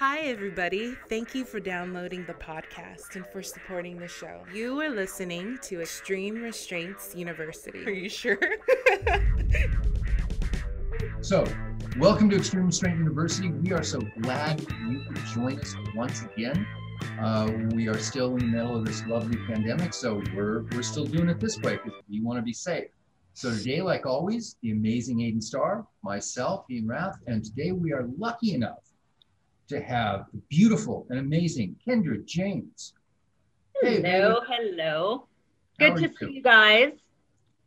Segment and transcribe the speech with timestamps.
[0.00, 0.94] Hi, everybody.
[1.10, 4.40] Thank you for downloading the podcast and for supporting the show.
[4.50, 7.84] You are listening to Extreme Restraints University.
[7.84, 8.38] Are you sure?
[11.20, 11.44] so,
[11.98, 13.50] welcome to Extreme Restraint University.
[13.50, 16.66] We are so glad you could join us once again.
[17.20, 21.04] Uh, we are still in the middle of this lovely pandemic, so we're, we're still
[21.04, 22.88] doing it this way because we want to be safe.
[23.34, 28.08] So today, like always, the amazing Aiden Starr, myself, Ian Rath, and today we are
[28.16, 28.89] lucky enough
[29.70, 32.92] to have the beautiful and amazing Kendra James.
[33.80, 35.26] Hey, hello, hello.
[35.78, 36.14] Good to you?
[36.18, 36.92] see you guys.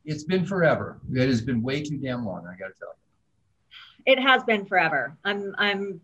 [0.06, 1.00] It's been forever.
[1.14, 4.14] It has been way too damn long, I gotta tell you.
[4.14, 5.18] It has been forever.
[5.24, 6.02] I'm I'm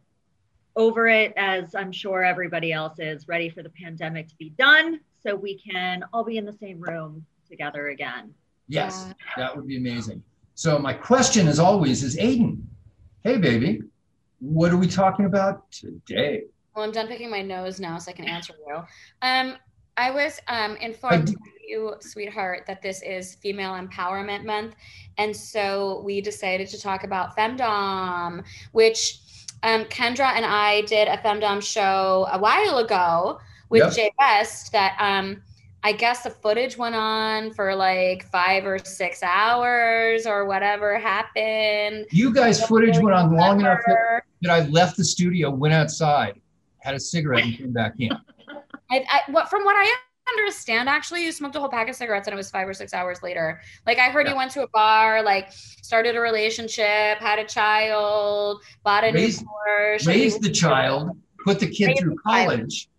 [0.77, 5.01] over it as I'm sure everybody else is, ready for the pandemic to be done
[5.21, 8.33] so we can all be in the same room together again.
[8.69, 10.23] Yes, that would be amazing.
[10.55, 12.61] So my question as always is Aiden.
[13.25, 13.81] Hey baby,
[14.39, 16.43] what are we talking about today?
[16.75, 18.83] Well, I'm done picking my nose now, so I can answer you.
[19.21, 19.57] Um,
[19.97, 21.35] I was um, informed
[21.67, 24.75] you, sweetheart, that this is Female Empowerment Month,
[25.17, 29.19] and so we decided to talk about femdom, which
[29.63, 33.93] um, Kendra and I did a femdom show a while ago with yep.
[33.93, 35.41] Jay West that um,
[35.83, 42.05] I guess the footage went on for like five or six hours or whatever happened.
[42.11, 46.41] You guys' footage went on long enough that, that, I left the studio, went outside,
[46.79, 48.11] had a cigarette, and came back in.
[48.91, 49.95] I, I, what, from what I
[50.29, 52.93] understand, actually, you smoked a whole pack of cigarettes and it was five or six
[52.93, 53.61] hours later.
[53.85, 54.33] Like I heard yeah.
[54.33, 59.41] you went to a bar, like started a relationship, had a child, bought a raised,
[59.41, 60.07] new Porsche.
[60.07, 62.89] Raised the child, put the kid through college.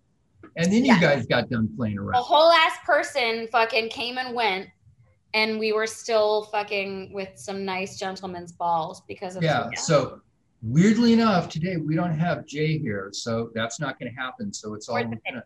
[0.56, 1.00] And then you yeah.
[1.00, 2.18] guys got done playing around.
[2.18, 4.68] A whole ass person fucking came and went,
[5.34, 9.70] and we were still fucking with some nice gentlemen's balls because of yeah.
[9.76, 10.20] So
[10.62, 14.52] weirdly enough, today we don't have Jay here, so that's not going to happen.
[14.52, 15.44] So it's all we're gonna,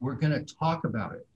[0.00, 1.26] we're gonna talk about it.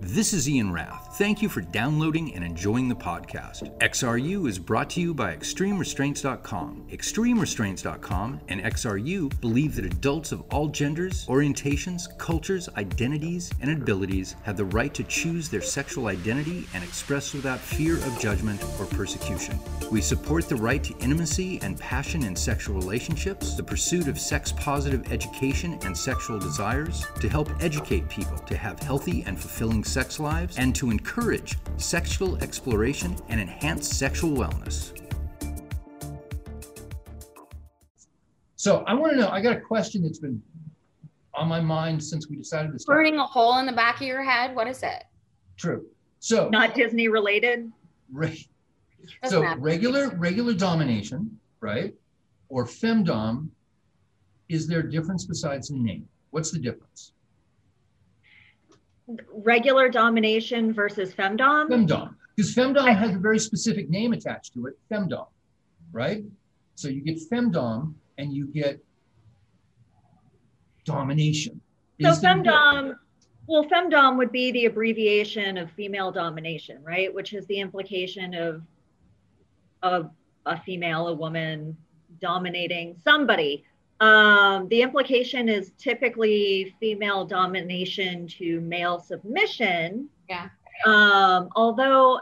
[0.00, 1.16] This is Ian Rath.
[1.16, 3.74] Thank you for downloading and enjoying the podcast.
[3.78, 6.88] XRU is brought to you by ExtremeRestraints.com.
[6.90, 14.58] ExtremeRestraints.com and XRU believe that adults of all genders, orientations, cultures, identities, and abilities have
[14.58, 19.58] the right to choose their sexual identity and express without fear of judgment or persecution.
[19.90, 24.52] We support the right to intimacy and passion in sexual relationships, the pursuit of sex
[24.52, 30.18] positive education and sexual desires, to help educate people to have healthy and fulfilling sex
[30.20, 34.92] lives and to encourage sexual exploration and enhance sexual wellness.
[38.56, 40.42] So I want to know, I got a question that's been
[41.34, 42.98] on my mind since we decided to start.
[42.98, 44.56] Burning a hole in the back of your head?
[44.56, 45.04] What is it?
[45.56, 45.86] True.
[46.18, 47.70] So not Disney related.
[48.10, 48.38] Right.
[49.26, 51.94] So regular regular domination, right?
[52.48, 53.48] Or femdom,
[54.48, 56.08] is there a difference besides the name?
[56.30, 57.12] What's the difference?
[59.32, 61.68] Regular domination versus femdom?
[61.68, 62.14] Femdom.
[62.34, 65.26] Because femdom has a very specific name attached to it, femdom,
[65.92, 66.24] right?
[66.74, 68.82] So you get femdom and you get
[70.84, 71.60] domination.
[72.00, 72.96] So femdom,
[73.46, 77.12] well, femdom would be the abbreviation of female domination, right?
[77.12, 78.62] Which is the implication of
[79.82, 80.10] of
[80.46, 81.76] a female, a woman
[82.20, 83.64] dominating somebody
[84.00, 90.08] um, the implication is typically female domination to male submission.
[90.28, 90.48] Yeah.
[90.84, 92.20] Um, although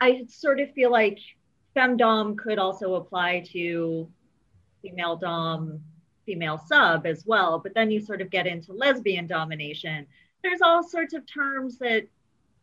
[0.00, 1.18] I sort of feel like
[1.76, 4.08] femdom could also apply to
[4.82, 5.80] female dom,
[6.24, 7.58] female sub as well.
[7.58, 10.06] But then you sort of get into lesbian domination.
[10.42, 12.06] There's all sorts of terms that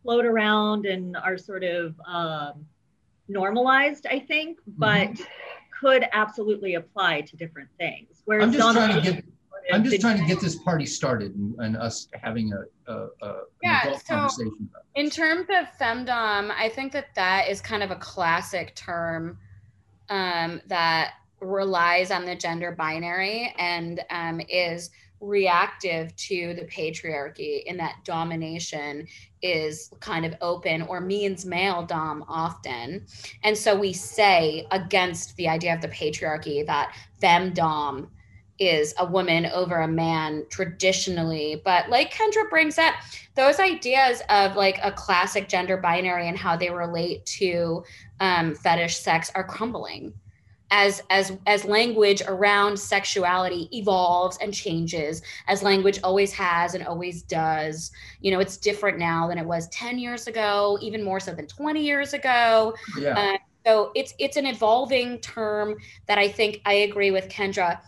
[0.02, 2.66] float around and are sort of um,
[3.28, 4.60] normalized, I think.
[4.66, 5.24] But mm-hmm
[5.84, 8.22] could absolutely apply to different things.
[8.26, 9.24] Whereas I'm just trying to get
[9.72, 13.42] I'm just trying to get this party started and, and us having a, a, a
[13.62, 13.98] yeah.
[13.98, 14.28] So
[14.96, 19.38] in terms of femdom, I think that that is kind of a classic term
[20.10, 24.90] um, that relies on the gender binary and um, is
[25.24, 29.08] reactive to the patriarchy in that domination
[29.42, 33.06] is kind of open or means male dom often.
[33.44, 38.10] And so we say against the idea of the patriarchy that femdom
[38.60, 41.62] is a woman over a man traditionally.
[41.64, 42.94] But like kendra brings up
[43.36, 47.84] those ideas of like a classic gender binary and how they relate to
[48.20, 50.14] um, fetish sex are crumbling
[50.72, 57.22] as as as language around sexuality evolves and changes as language always has and always
[57.24, 61.34] does you know it's different now than it was 10 years ago even more so
[61.34, 63.18] than 20 years ago yeah.
[63.18, 65.78] Uh, So it's it's an evolving term
[66.08, 67.80] that I think I agree with Kendra.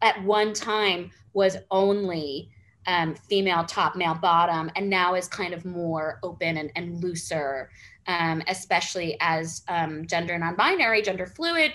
[0.00, 2.50] At one time was only
[2.86, 7.70] um, female top, male bottom, and now is kind of more open and, and looser,
[8.06, 11.72] um, especially as um, gender non-binary, gender fluid,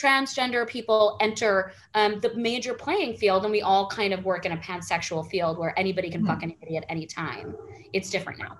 [0.00, 4.52] transgender people enter um, the major playing field, and we all kind of work in
[4.52, 6.26] a pansexual field where anybody can mm.
[6.26, 7.54] fuck anybody at any time.
[7.92, 8.58] It's different now.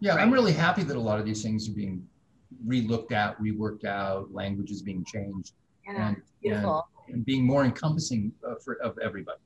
[0.00, 0.22] Yeah, right?
[0.22, 2.06] I'm really happy that a lot of these things are being
[2.66, 5.52] relooked at, reworked out, language is being changed,
[5.86, 6.88] yeah, and, beautiful.
[7.06, 9.40] And, and being more encompassing uh, for of everybody.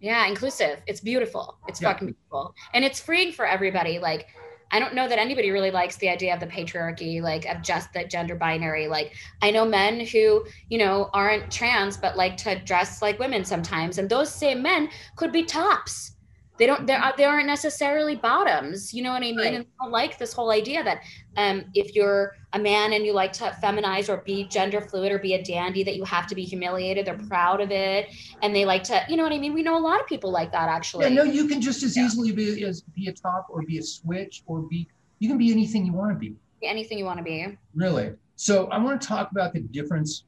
[0.00, 0.82] Yeah, inclusive.
[0.86, 1.58] It's beautiful.
[1.68, 1.92] It's yeah.
[1.92, 2.54] fucking beautiful.
[2.74, 3.98] And it's freeing for everybody.
[3.98, 4.26] Like,
[4.70, 7.92] I don't know that anybody really likes the idea of the patriarchy, like of just
[7.92, 8.88] the gender binary.
[8.88, 13.44] Like, I know men who, you know, aren't trans but like to dress like women
[13.44, 13.98] sometimes.
[13.98, 16.16] And those same men could be tops
[16.58, 19.54] they don't they're they aren't necessarily bottoms you know what i mean right.
[19.54, 21.02] and i like this whole idea that
[21.36, 25.18] um, if you're a man and you like to feminize or be gender fluid or
[25.18, 28.08] be a dandy that you have to be humiliated they're proud of it
[28.42, 29.54] and they like to you know what i mean?
[29.54, 31.04] We know a lot of people like that actually.
[31.04, 32.04] Yeah no you can just as yeah.
[32.04, 34.88] easily be as be a top or be a switch or be
[35.18, 37.56] you can be anything you want to be anything you want to be.
[37.74, 38.12] Really?
[38.36, 40.24] So i want to talk about the difference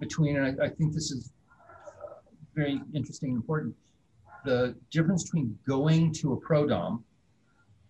[0.00, 1.32] between and I, I think this is
[2.54, 3.74] very interesting and important
[4.44, 7.04] the difference between going to a pro dom,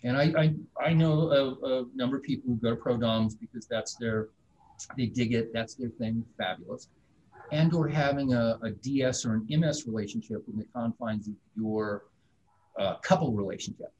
[0.04, 3.34] and I, I, I know a, a, number of people who go to pro doms
[3.34, 4.28] because that's their,
[4.96, 6.88] they dig it, that's their thing, fabulous,
[7.50, 12.04] and or having a, a DS or an MS relationship in the confines of your
[12.78, 13.92] uh, couple relationship,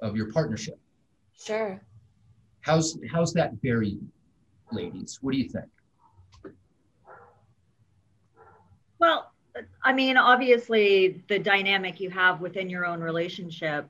[0.00, 0.78] of your partnership.
[1.38, 1.80] Sure.
[2.60, 3.98] How's how's that vary,
[4.72, 5.18] ladies?
[5.22, 5.66] What do you think?
[8.98, 9.32] Well,
[9.84, 13.88] I mean, obviously, the dynamic you have within your own relationship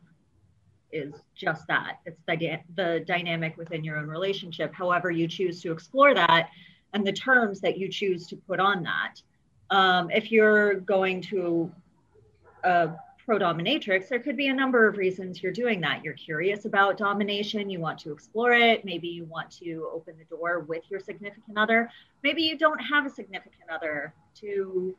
[0.97, 1.99] is just that.
[2.07, 4.73] It's the, the dynamic within your own relationship.
[4.75, 6.49] However, you choose to explore that
[6.93, 9.21] and the terms that you choose to put on that.
[9.71, 11.71] Um, if you're going to
[12.65, 12.91] a
[13.25, 16.05] pro dominatrix, there could be a number of reasons you're doing that.
[16.05, 18.85] You're curious about domination, you want to explore it.
[18.85, 21.91] Maybe you want to open the door with your significant other.
[22.23, 24.97] Maybe you don't have a significant other to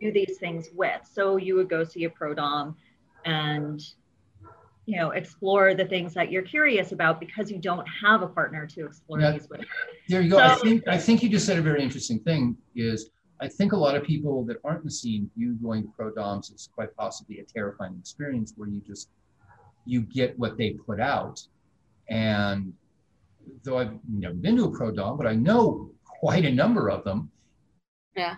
[0.00, 1.08] do these things with.
[1.10, 2.76] So you would go see a pro dom
[3.24, 3.82] and
[4.86, 8.66] you know explore the things that you're curious about because you don't have a partner
[8.66, 9.62] to explore yeah, these with.
[10.08, 10.38] There you go.
[10.38, 13.10] So, I think I think you just said a very interesting thing is
[13.40, 16.10] I think a lot of people that aren't in the scene view going to pro
[16.10, 19.08] doms is quite possibly a terrifying experience where you just
[19.86, 21.40] you get what they put out.
[22.08, 22.72] And
[23.62, 27.04] though I've never been to a pro dom, but I know quite a number of
[27.04, 27.30] them.
[28.16, 28.36] Yeah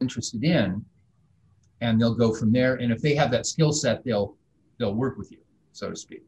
[0.00, 0.84] interested in
[1.80, 4.36] and they'll go from there and if they have that skill set they'll
[4.78, 5.38] they'll work with you
[5.72, 6.24] so to speak.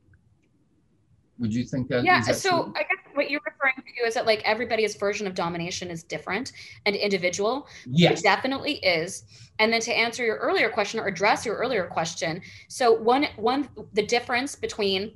[1.39, 2.73] Would you think that yeah that so true?
[2.77, 6.53] i guess what you're referring to is that like everybody's version of domination is different
[6.87, 8.21] and individual yes.
[8.21, 9.25] it definitely is.
[9.59, 13.69] And then to answer your earlier question or address your earlier question so one one
[13.95, 15.13] the difference between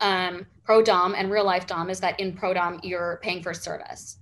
[0.00, 3.52] um, pro dom and real life dom is that in pro dom you're paying for
[3.52, 4.18] service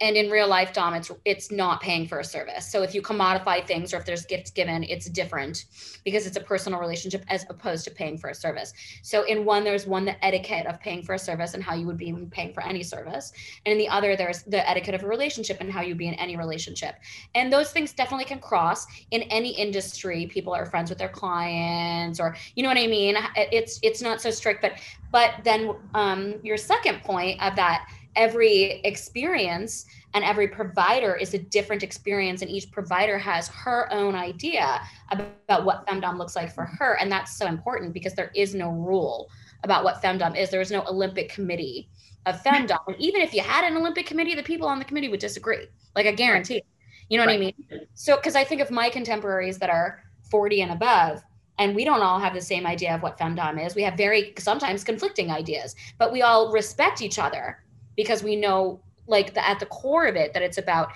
[0.00, 2.70] and in real life dom it's it's not paying for a service.
[2.70, 5.66] So if you commodify things or if there's gifts given it's different
[6.04, 8.72] because it's a personal relationship as opposed to paying for a service.
[9.02, 11.86] So in one there's one the etiquette of paying for a service and how you
[11.86, 13.32] would be paying for any service.
[13.64, 16.14] And in the other there's the etiquette of a relationship and how you'd be in
[16.14, 16.96] any relationship.
[17.34, 20.26] And those things definitely can cross in any industry.
[20.26, 23.16] People are friends with their clients or you know what i mean?
[23.36, 24.72] It's it's not so strict but
[25.12, 31.38] but then um, your second point of that every experience and every provider is a
[31.38, 34.80] different experience and each provider has her own idea
[35.10, 38.70] about what femdom looks like for her and that's so important because there is no
[38.70, 39.28] rule
[39.64, 40.50] about what femdom is.
[40.50, 41.88] There is no olympic committee
[42.26, 42.78] of femdom.
[42.86, 45.66] And even if you had an olympic committee the people on the committee would disagree
[45.96, 46.62] like i guarantee.
[47.10, 47.36] You know what right.
[47.36, 47.86] i mean?
[47.94, 51.22] So because i think of my contemporaries that are 40 and above
[51.58, 53.76] and we don't all have the same idea of what femdom is.
[53.76, 57.63] We have very sometimes conflicting ideas but we all respect each other
[57.96, 60.92] because we know like the, at the core of it that it's about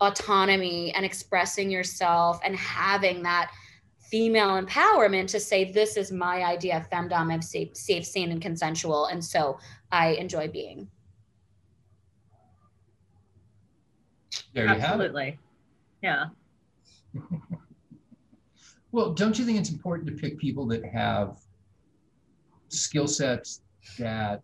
[0.00, 3.52] autonomy and expressing yourself and having that
[4.10, 7.30] female empowerment to say this is my idea of femdom.
[7.30, 9.06] I'm safe, safe sane and consensual.
[9.06, 9.58] And so
[9.90, 10.88] i enjoy being.
[14.54, 15.38] There you absolutely.
[16.02, 16.26] Yeah.
[18.94, 21.38] Well don't you think it's important to pick people that have
[22.68, 23.62] skill sets
[23.98, 24.42] that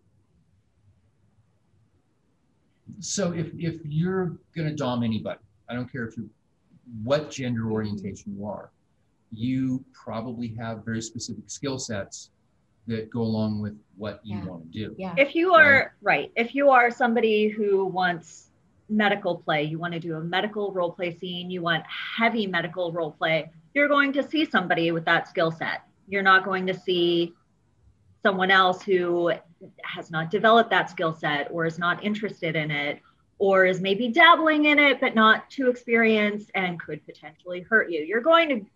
[3.01, 6.29] so if, if you're going to dom anybody, I don't care if you
[7.05, 8.71] what gender orientation you are,
[9.31, 12.31] you probably have very specific skill sets
[12.87, 14.45] that go along with what you Yeah.
[14.47, 14.95] want to do.
[14.99, 15.15] Yeah.
[15.19, 18.51] If you are right, if you are somebody who wants
[18.89, 22.91] medical play, you want to do a medical role play scene, you want heavy medical
[22.91, 25.83] role play, you're going to see somebody with that skill set.
[26.09, 27.35] You're not going to see
[28.23, 29.33] someone else who
[29.83, 33.01] has not developed that skill set or is not interested in it
[33.39, 38.01] or is maybe dabbling in it but not too experienced and could potentially hurt you.
[38.01, 38.67] You're going to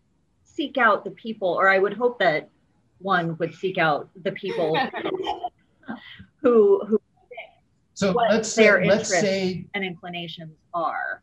[0.45, 2.51] seek out the people, or I would hope that
[2.99, 4.79] one would seek out the people
[6.43, 7.01] who who
[7.95, 11.23] So what let's say, their let's say, and inclinations are.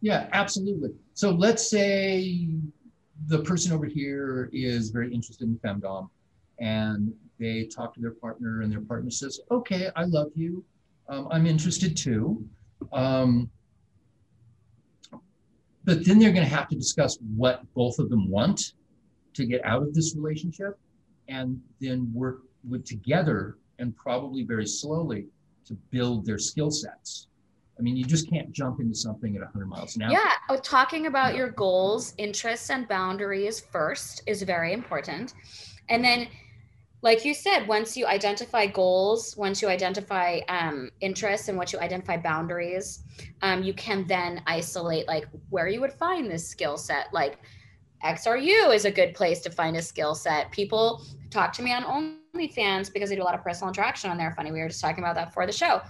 [0.00, 0.90] yeah, absolutely.
[1.14, 2.48] So let's say
[3.28, 6.10] the person over here is very interested in femdom
[6.58, 10.64] and they talk to their partner and their partner says, okay, I love you.
[11.08, 12.44] Um, I'm interested too.
[12.92, 13.50] Um,
[15.84, 18.72] but then they're going to have to discuss what both of them want
[19.34, 20.78] to get out of this relationship
[21.28, 25.26] and then work with together and probably very slowly
[25.66, 27.28] to build their skill sets.
[27.78, 30.12] I mean, you just can't jump into something at 100 miles an hour.
[30.12, 35.34] Yeah, oh, talking about your goals, interests, and boundaries first is very important.
[35.90, 36.26] And then,
[37.02, 41.78] like you said, once you identify goals, once you identify um, interests, and once you
[41.78, 43.04] identify boundaries,
[43.42, 47.12] um, you can then isolate like where you would find this skill set.
[47.12, 47.38] Like
[48.04, 50.50] XRU is a good place to find a skill set.
[50.52, 54.16] People talk to me on OnlyFans because they do a lot of personal interaction on
[54.16, 54.32] there.
[54.32, 55.82] Funny, we were just talking about that for the show.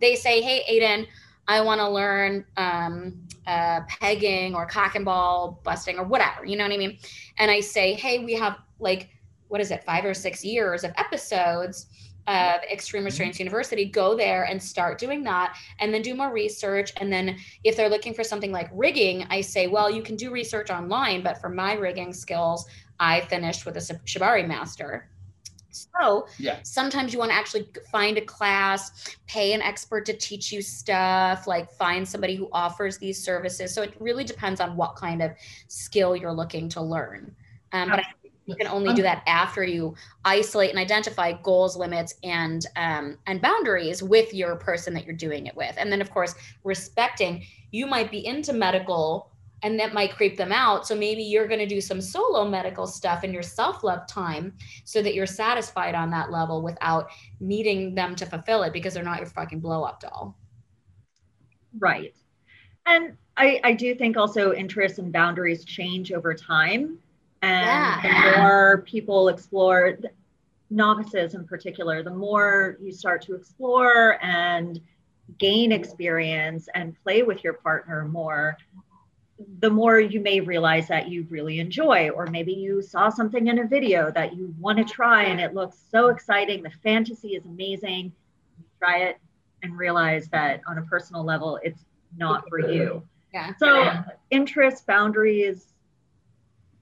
[0.00, 1.06] They say, "Hey, Aiden."
[1.48, 6.56] I want to learn um, uh, pegging or cock and ball busting or whatever, you
[6.56, 6.98] know what I mean?
[7.38, 9.10] And I say, hey, we have like,
[9.48, 11.86] what is it, five or six years of episodes
[12.26, 13.84] of Extreme Restraints University.
[13.84, 16.92] Go there and start doing that and then do more research.
[16.96, 20.30] And then if they're looking for something like rigging, I say, well, you can do
[20.30, 22.66] research online, but for my rigging skills,
[22.98, 25.08] I finished with a Shibari master.
[25.70, 26.58] So Yeah.
[26.62, 31.46] sometimes you want to actually find a class, pay an expert to teach you stuff,
[31.46, 33.74] like find somebody who offers these services.
[33.74, 35.32] So it really depends on what kind of
[35.68, 37.36] skill you're looking to learn.
[37.72, 38.04] Um, but I
[38.46, 43.42] you can only do that after you isolate and identify goals, limits, and um, and
[43.42, 45.74] boundaries with your person that you're doing it with.
[45.76, 46.34] And then, of course,
[46.64, 49.30] respecting you might be into medical
[49.62, 50.86] and that might creep them out.
[50.86, 54.52] So maybe you're going to do some solo medical stuff in your self love time
[54.84, 57.10] so that you're satisfied on that level without
[57.40, 60.36] needing them to fulfill it because they're not your fucking blow up doll.
[61.78, 62.14] Right.
[62.86, 66.98] And I, I do think also interests and boundaries change over time.
[67.46, 68.32] And Yeah.
[68.32, 69.98] the more people explore,
[70.68, 74.80] novices in particular, the more you start to explore and
[75.38, 78.56] gain experience and play with your partner more,
[79.60, 83.60] the more you may realize that you really enjoy, or maybe you saw something in
[83.60, 86.62] a video that you want to try and it looks so exciting.
[86.62, 88.12] The fantasy is amazing.
[88.58, 89.18] You try it
[89.62, 91.84] and realize that on a personal level, it's
[92.16, 93.06] not for you.
[93.32, 93.52] Yeah.
[93.58, 93.92] So
[94.30, 95.74] interests, boundaries,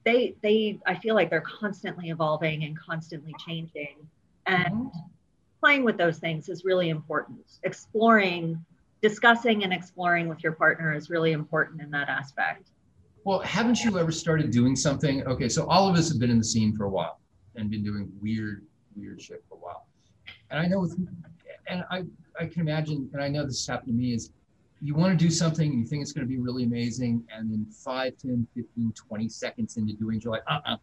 [0.04, 3.96] they they I feel like they're constantly evolving and constantly changing.
[4.46, 4.98] And mm-hmm.
[5.60, 7.58] playing with those things is really important.
[7.62, 8.62] Exploring,
[9.00, 12.70] discussing and exploring with your partner is really important in that aspect.
[13.24, 15.26] Well, haven't you ever started doing something?
[15.26, 17.20] Okay, so all of us have been in the scene for a while
[17.56, 19.86] and been doing weird, weird shit for a while.
[20.50, 20.98] And I know with,
[21.66, 22.04] and I,
[22.38, 24.30] I can imagine, and I know this happened to me, is
[24.84, 27.24] you want to do something and you think it's going to be really amazing.
[27.34, 30.76] And then 5, 10, 15, 20 seconds into doing it, you're like, uh uh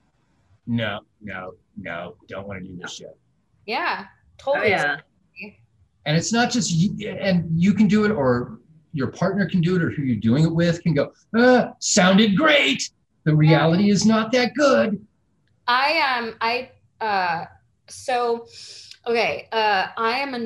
[0.65, 3.15] no, no, no, don't want to do this shit.
[3.67, 4.05] Yeah.
[4.45, 4.69] Oh Totally.
[4.71, 4.97] yeah.
[6.05, 8.57] And it's not just you, and you can do it, or
[8.91, 12.35] your partner can do it, or who you're doing it with can go, uh, sounded
[12.35, 12.89] great.
[13.23, 15.05] The reality is not that good.
[15.67, 17.45] I um I uh
[17.87, 18.47] so
[19.05, 20.39] okay uh I am a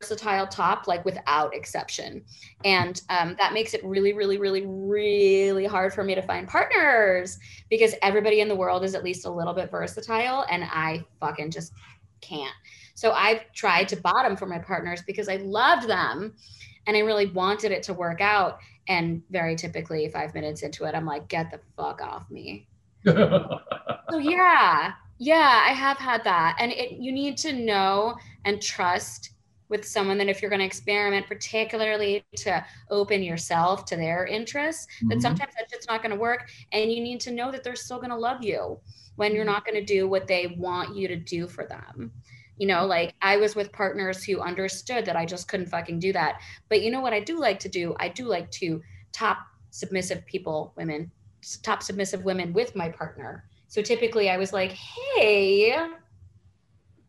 [0.00, 2.24] non-versatile top like without exception.
[2.64, 7.38] And um that makes it really really really really hard for me to find partners
[7.70, 11.50] because everybody in the world is at least a little bit versatile and I fucking
[11.50, 11.72] just
[12.20, 12.54] can't.
[12.94, 16.34] So I've tried to bottom for my partners because I loved them
[16.86, 18.58] and I really wanted it to work out.
[18.88, 22.68] And very typically 5 minutes into it I'm like get the fuck off me.
[24.08, 29.30] So yeah, yeah, I have had that, and it you need to know and trust
[29.68, 34.86] with someone that if you're going to experiment, particularly to open yourself to their interests,
[35.08, 35.22] that Mhm.
[35.22, 37.98] sometimes that shit's not going to work, and you need to know that they're still
[37.98, 38.80] going to love you
[39.16, 42.12] when you're not going to do what they want you to do for them.
[42.58, 46.12] You know, like I was with partners who understood that I just couldn't fucking do
[46.14, 46.40] that.
[46.68, 47.94] But you know what I do like to do?
[48.00, 48.82] I do like to
[49.12, 49.38] top
[49.70, 51.10] submissive people, women,
[51.62, 55.76] top submissive women with my partner So typically I was like, hey,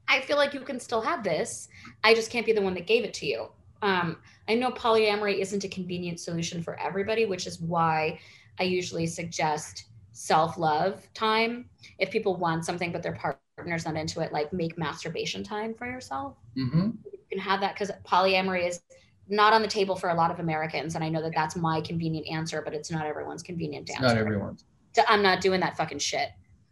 [0.08, 1.68] I feel like you can still have this.
[2.04, 3.48] I just can't be the one that gave it to you.
[3.82, 8.20] Um, I know polyamory isn't a convenient solution for everybody, which is why
[8.60, 11.70] I usually suggest self love time.
[12.00, 15.86] If people want something but their partner's not into it, like make masturbation time for
[15.86, 16.38] yourself.
[16.58, 16.90] Mm-hmm.
[17.12, 18.82] You can have that because polyamory is
[19.30, 20.96] not on the table for a lot of Americans.
[20.96, 24.16] And I know that that's my convenient answer, but it's not everyone's convenient it's answer.
[24.16, 24.64] Not everyone's.
[25.08, 26.30] I'm not doing that fucking shit.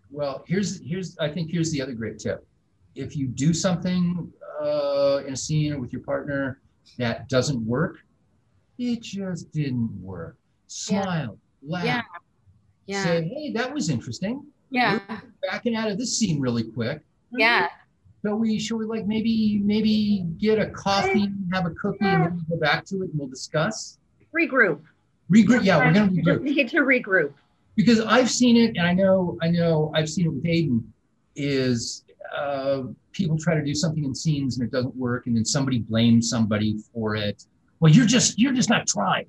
[0.10, 2.48] Well, here's here's I think here's the other great tip.
[2.96, 6.62] If you do something uh, in a scene with your partner
[6.98, 7.98] that doesn't work,
[8.78, 10.38] it just didn't work.
[10.68, 11.72] Smile, yeah.
[11.72, 12.02] laugh, yeah.
[12.88, 13.04] yeah.
[13.04, 17.02] say, "Hey, that was interesting." Yeah, We're backing out of this scene really quick.
[17.32, 17.70] Yeah.
[18.24, 22.34] So we should we like maybe maybe get a coffee, have a cookie, and then
[22.50, 24.00] we'll go back to it and we'll discuss.
[24.34, 24.82] Regroup.
[25.32, 25.64] Regroup.
[25.64, 26.42] Yeah, we're gonna regroup.
[26.42, 27.34] need to regroup.
[27.76, 30.84] Because I've seen it, and I know I know I've seen it with Aiden.
[31.36, 32.05] Is
[32.36, 35.80] uh, people try to do something in scenes and it doesn't work, and then somebody
[35.80, 37.46] blames somebody for it.
[37.80, 39.26] Well, you're just you're just not trying.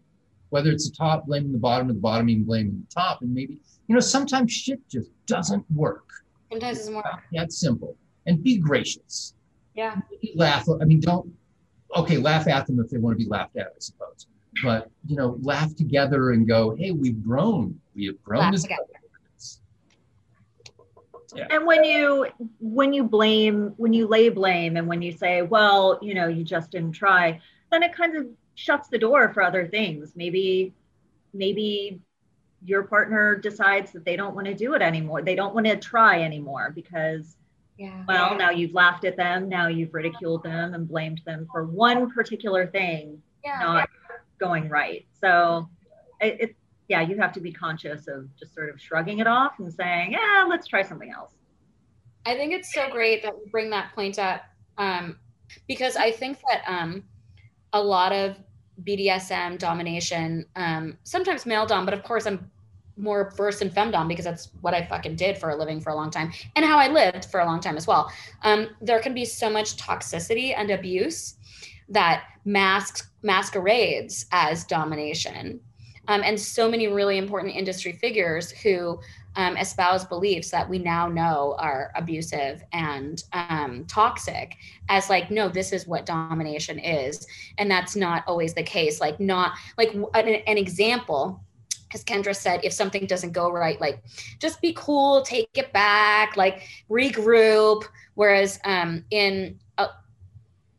[0.51, 3.35] Whether it's the top blaming the bottom, or the bottom even blaming the top, and
[3.35, 6.05] maybe you know sometimes shit just doesn't work.
[6.51, 7.05] Sometimes it's more.
[7.33, 9.35] That's simple and be gracious.
[9.75, 9.97] Yeah.
[10.35, 10.69] Laugh.
[10.81, 11.33] I mean, don't.
[11.97, 14.27] Okay, laugh at them if they want to be laughed at, I suppose.
[14.63, 17.79] But you know, laugh together and go, "Hey, we've grown.
[17.95, 18.67] We have grown as
[21.35, 21.47] yeah.
[21.51, 22.27] And when you
[22.61, 26.45] when you blame, when you lay blame, and when you say, "Well, you know, you
[26.45, 27.41] just didn't try,"
[27.71, 30.13] then it kind of shuts the door for other things.
[30.17, 30.75] Maybe,
[31.35, 32.01] maybe
[32.65, 35.23] your partner decides that they don't want to do it anymore.
[35.23, 37.37] They don't want to try anymore because
[37.79, 38.05] yeah.
[38.09, 39.49] Well, now you've laughed at them.
[39.49, 43.59] Now you've ridiculed them and blamed them for one particular thing yeah.
[43.61, 43.89] not
[44.39, 45.07] going right.
[45.21, 45.69] So
[46.21, 46.57] it, it,
[46.89, 50.13] yeah, you have to be conscious of just sort of shrugging it off and saying,
[50.13, 51.33] yeah, let's try something else.
[52.25, 54.43] I think it's so great that you bring that point up
[54.79, 55.19] um,
[55.69, 57.05] because I think that um,
[57.73, 58.37] a lot of
[58.85, 62.51] BDSM domination, um, sometimes male dom, but of course I'm
[62.97, 65.95] more versed in femdom because that's what I fucking did for a living for a
[65.95, 68.11] long time and how I lived for a long time as well.
[68.43, 71.37] Um, there can be so much toxicity and abuse
[71.89, 75.61] that masks masquerades as domination.
[76.09, 79.01] Um, and so many really important industry figures who
[79.37, 84.57] um, espouse beliefs that we now know are abusive and um, toxic
[84.89, 87.27] as like no this is what domination is
[87.59, 91.45] and that's not always the case like not like an, an example
[91.95, 94.03] as Kendra said, if something doesn't go right, like
[94.39, 97.85] just be cool, take it back, like regroup.
[98.15, 99.89] Whereas um, in uh,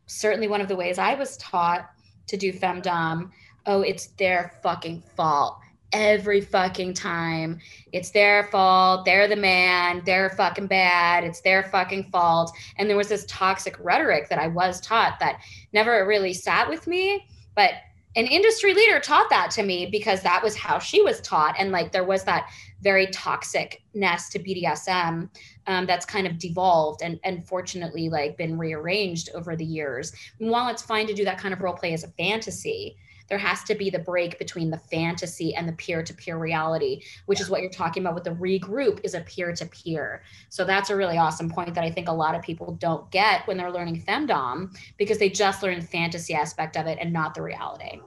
[0.06, 1.90] certainly one of the ways I was taught
[2.28, 3.32] to do femdom,
[3.68, 5.60] oh, it's their fucking fault
[5.94, 7.60] every fucking time.
[7.94, 9.06] It's their fault.
[9.06, 10.02] They're the man.
[10.06, 11.24] They're fucking bad.
[11.24, 12.52] It's their fucking fault.
[12.78, 15.42] And there was this toxic rhetoric that I was taught that
[15.74, 17.26] never really sat with me.
[17.56, 17.72] But
[18.16, 21.72] an industry leader taught that to me because that was how she was taught and
[21.72, 22.50] like there was that
[22.82, 25.30] very toxicness to bdsm
[25.68, 30.50] um, that's kind of devolved and and fortunately like been rearranged over the years and
[30.50, 33.64] while it's fine to do that kind of role play as a fantasy there has
[33.64, 37.70] to be the break between the fantasy and the peer-to-peer reality which is what you're
[37.70, 40.22] talking about with the regroup is a peer-to-peer.
[40.50, 43.46] So that's a really awesome point that i think a lot of people don't get
[43.48, 47.34] when they're learning femdom because they just learn the fantasy aspect of it and not
[47.34, 48.00] the reality.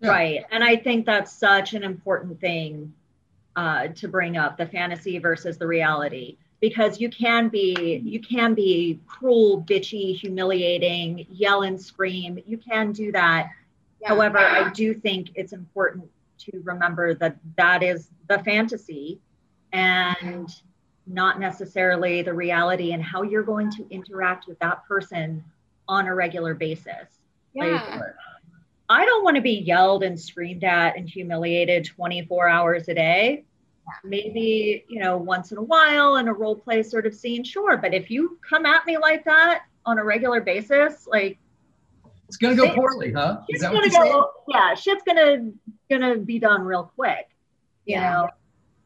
[0.00, 0.44] Right.
[0.50, 2.92] And i think that's such an important thing
[3.56, 8.54] uh, to bring up the fantasy versus the reality because you can be you can
[8.54, 12.38] be cruel bitchy humiliating yell and scream.
[12.46, 13.50] You can do that
[14.00, 14.08] yeah.
[14.08, 16.08] However, I do think it's important
[16.40, 19.20] to remember that that is the fantasy
[19.72, 20.48] and
[21.06, 25.42] not necessarily the reality and how you're going to interact with that person
[25.88, 27.08] on a regular basis.
[27.54, 27.64] Yeah.
[27.64, 28.14] Like,
[28.90, 33.44] I don't want to be yelled and screamed at and humiliated 24 hours a day.
[34.04, 37.76] Maybe, you know, once in a while in a role play sort of scene, sure.
[37.78, 41.38] But if you come at me like that on a regular basis, like
[42.28, 43.40] it's gonna go poorly, huh?
[43.48, 44.22] Is that what you're saying?
[44.48, 45.50] Yeah, shit's gonna
[45.90, 47.28] gonna be done real quick.
[47.86, 48.12] You yeah.
[48.12, 48.28] know.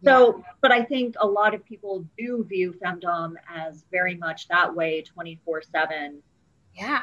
[0.05, 4.75] So, but I think a lot of people do view femdom as very much that
[4.75, 6.23] way, twenty four seven.
[6.75, 7.03] Yeah.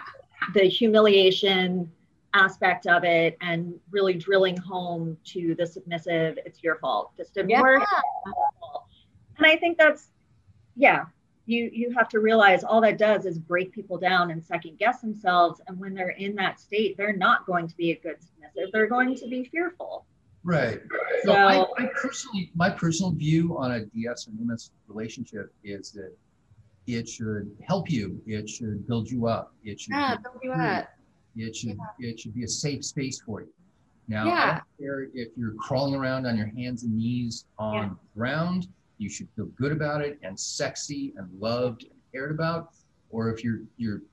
[0.54, 1.92] The humiliation
[2.34, 7.50] aspect of it and really drilling home to the submissive it's your fault this didn't
[7.50, 7.60] yeah.
[7.60, 7.84] work
[9.38, 10.10] and i think that's
[10.76, 11.06] yeah
[11.50, 15.02] you you have to realize all that does is break people down and second guess
[15.02, 18.72] themselves and when they're in that state they're not going to be a good submissive
[18.72, 20.06] they're going to be fearful
[20.44, 20.82] right
[21.24, 25.92] So, so I, I, personally, my personal view on a DS and NMIS relationship is
[25.92, 26.16] that
[26.88, 28.22] it should help you.
[28.26, 29.54] It should build you up.
[29.64, 30.90] It should yeah, build you up.
[31.36, 32.10] It should yeah.
[32.10, 33.50] it should be a safe space for you.
[34.08, 34.34] Now, yeah.
[34.34, 37.90] I don't care if you're crawling around on your hands and knees on yeah.
[38.16, 38.68] ground,
[39.00, 42.74] you should feel good about it and sexy and loved and cared about.
[43.10, 44.04] Or if you're you're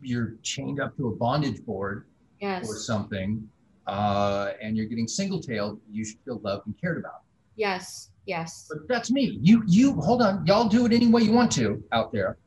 [0.00, 2.06] you're chained up to a bondage board
[2.40, 2.68] yes.
[2.68, 3.46] or something,
[3.86, 7.22] uh, and you're getting single-tailed, you should feel loved and cared about.
[7.56, 8.66] Yes, yes.
[8.68, 9.38] But that's me.
[9.42, 10.46] You you hold on.
[10.46, 12.38] Y'all do it any way you want to out there,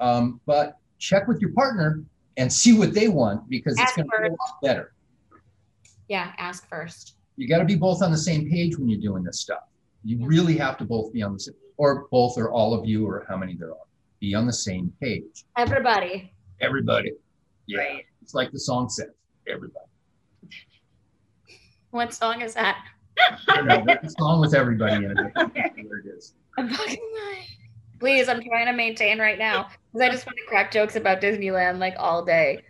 [0.00, 2.02] um, but check with your partner
[2.36, 4.92] and see what they want because ask it's going to be a lot better.
[6.08, 7.16] Yeah, ask first.
[7.36, 9.62] You got to be both on the same page when you're doing this stuff.
[10.04, 13.06] You really have to both be on the same, or both, or all of you,
[13.06, 13.86] or how many there are.
[14.20, 15.44] Be on the same page.
[15.56, 16.32] Everybody.
[16.60, 17.12] Everybody.
[17.66, 17.78] Yeah.
[17.78, 18.04] Right.
[18.22, 19.10] It's like the song says.
[19.48, 19.86] Everybody.
[21.90, 22.84] What song is that?
[23.48, 25.16] I know, the song with everybody in it.
[25.16, 26.34] Where it is.
[26.56, 26.98] I'm fucking
[27.98, 31.20] Please, I'm trying to maintain right now because I just want to crack jokes about
[31.20, 32.62] Disneyland like all day.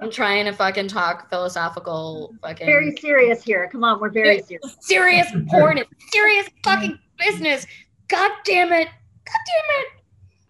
[0.00, 2.66] I'm trying to fucking talk philosophical fucking.
[2.66, 3.68] Very serious here.
[3.70, 4.76] Come on, we're very serious.
[4.80, 5.78] Serious porn.
[5.78, 7.66] It's serious fucking business.
[8.08, 8.86] God damn it.
[8.86, 9.86] God damn it.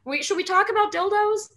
[0.05, 1.51] Wait, should we talk about dildos?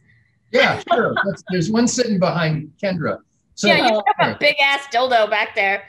[0.52, 1.14] Yeah, sure.
[1.50, 3.20] there's one sitting behind Kendra.
[3.56, 5.84] So, yeah, you have a big ass dildo back there.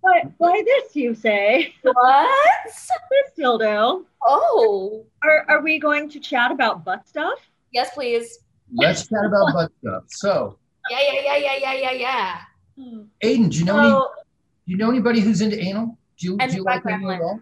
[0.00, 1.74] Why, why this, you say?
[1.82, 2.50] What?
[2.64, 2.90] this
[3.38, 4.04] dildo.
[4.26, 5.04] Oh.
[5.22, 7.38] Are, are we going to chat about butt stuff?
[7.72, 8.38] Yes, please.
[8.72, 10.04] Let's chat about butt stuff.
[10.08, 10.56] So.
[10.90, 12.38] Yeah, yeah, yeah, yeah, yeah, yeah, yeah.
[12.76, 13.02] Hmm.
[13.22, 15.96] Aiden, do you know any, do you know anybody who's into anal?
[16.18, 17.40] Do you, do you like anal at all?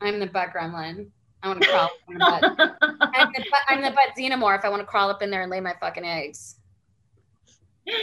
[0.00, 1.08] I'm the butt gremlin.
[1.42, 2.42] I want to crawl up in the butt.
[3.00, 4.64] I'm the, butt, I'm the butt xenomorph.
[4.64, 6.56] I want to crawl up in there and lay my fucking eggs.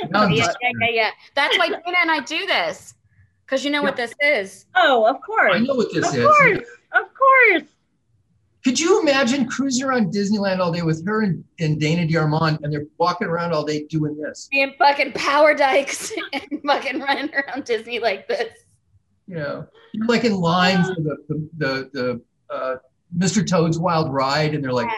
[0.09, 1.09] No, yeah, yeah, yeah, yeah.
[1.35, 2.93] That's why Dana and I do this.
[3.45, 3.85] Because you know yeah.
[3.85, 4.65] what this is.
[4.75, 5.55] Oh, of course.
[5.55, 6.23] I know what this of is.
[6.23, 6.67] Of course.
[6.93, 7.63] Of course.
[8.63, 12.71] Could you imagine cruising around Disneyland all day with her and, and Dana DeArmond and
[12.71, 14.47] they're walking around all day doing this?
[14.49, 18.53] Being fucking power dykes and fucking running around Disney like this.
[19.27, 22.21] You know, you're like in line for the, the, the, the
[22.53, 22.75] uh,
[23.17, 23.45] Mr.
[23.45, 24.89] Toad's Wild Ride and they're like,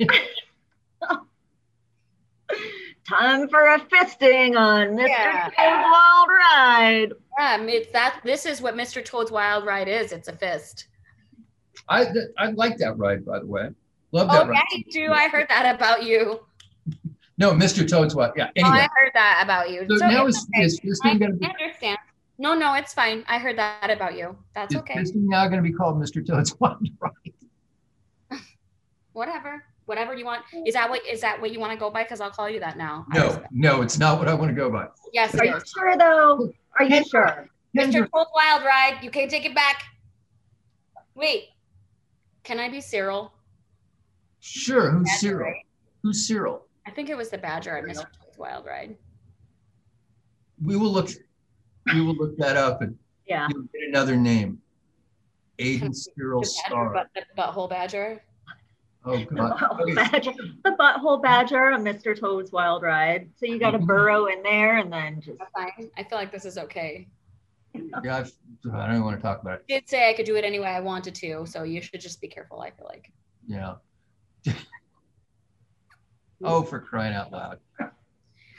[0.00, 0.08] yeah.
[3.08, 5.08] Time for a fisting on Mr.
[5.08, 5.44] Yeah.
[5.44, 7.12] Toad's Wild Ride.
[7.38, 8.20] Yeah, it's that.
[8.24, 9.04] This is what Mr.
[9.04, 10.10] Toad's Wild Ride is.
[10.10, 10.86] It's a fist.
[11.88, 12.06] I
[12.38, 13.70] I like that ride, by the way.
[14.12, 14.42] Love that.
[14.42, 14.62] Oh ride.
[14.72, 15.12] yeah, you do.
[15.12, 16.40] I heard that about you.
[17.38, 17.88] no, Mr.
[17.88, 18.32] Toad's Wild.
[18.36, 18.50] Yeah.
[18.56, 18.70] Anyway.
[18.70, 19.86] Oh, I heard that about you.
[19.88, 20.64] So, so now is, okay.
[20.64, 21.46] is fisting going to be?
[21.46, 21.98] understand.
[22.38, 23.24] No, no, it's fine.
[23.28, 24.36] I heard that about you.
[24.54, 24.94] That's is okay.
[24.94, 26.26] Fisting now going to be called Mr.
[26.26, 28.40] Toad's Wild Ride.
[29.12, 30.42] Whatever whatever you want.
[30.66, 32.04] Is that what is that what you want to go by?
[32.04, 33.06] Because I'll call you that now.
[33.12, 34.86] No, no, it's not what I want to go by.
[35.12, 35.34] Yes.
[35.34, 36.52] Are you sure though?
[36.78, 37.48] Are you sure?
[37.76, 38.08] Mr.
[38.10, 39.82] Toad's Wild Ride, you can't take it back.
[41.16, 41.48] Wait,
[42.44, 43.32] can I be Cyril?
[44.40, 44.90] Sure.
[44.90, 45.50] Who's Badger, Cyril?
[45.50, 45.66] Right?
[46.02, 46.66] Who's Cyril?
[46.86, 48.04] I think it was the Badger at Mr.
[48.20, 48.96] Toad's Wild Ride.
[50.62, 51.08] We will look.
[51.92, 53.48] We will look that up and yeah.
[53.48, 54.60] get another name.
[55.58, 56.92] Aiden Cyril Starr.
[56.92, 58.22] But, butthole Badger.
[59.06, 59.58] Oh God.
[59.86, 60.32] The, badger,
[60.64, 62.18] the butthole badger on Mr.
[62.18, 63.30] Toad's Wild Ride.
[63.36, 63.86] So you got to mm-hmm.
[63.86, 65.40] burrow in there and then just.
[65.56, 67.06] I feel like this is okay.
[67.74, 68.30] Yeah, I've, I
[68.62, 69.64] do not even want to talk about it.
[69.68, 72.00] I did say I could do it any way I wanted to, so you should
[72.00, 72.60] just be careful.
[72.60, 73.10] I feel like.
[73.46, 73.74] Yeah.
[76.44, 77.58] oh, for crying out loud!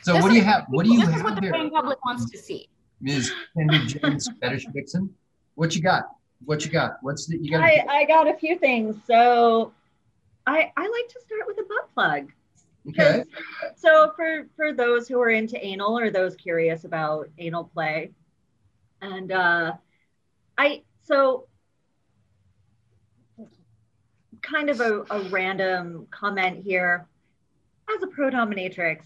[0.02, 0.66] So this what do you have?
[0.70, 1.70] What do you this have is what the here?
[1.70, 2.70] public wants to see.
[3.02, 3.32] Ms.
[3.58, 5.10] Kendra James Fetish Vixen,
[5.56, 6.04] what you got?
[6.44, 6.98] What you got?
[7.02, 7.62] What's the you got?
[7.62, 8.98] I, I got a few things.
[9.06, 9.74] So
[10.46, 12.32] I, I like to start with a butt plug.
[12.90, 13.24] Okay.
[13.76, 18.12] So for for those who are into anal or those curious about anal play,
[19.02, 19.74] and uh,
[20.58, 21.48] I so
[24.42, 27.08] kind of a, a random comment here.
[27.96, 29.06] As a pro dominatrix,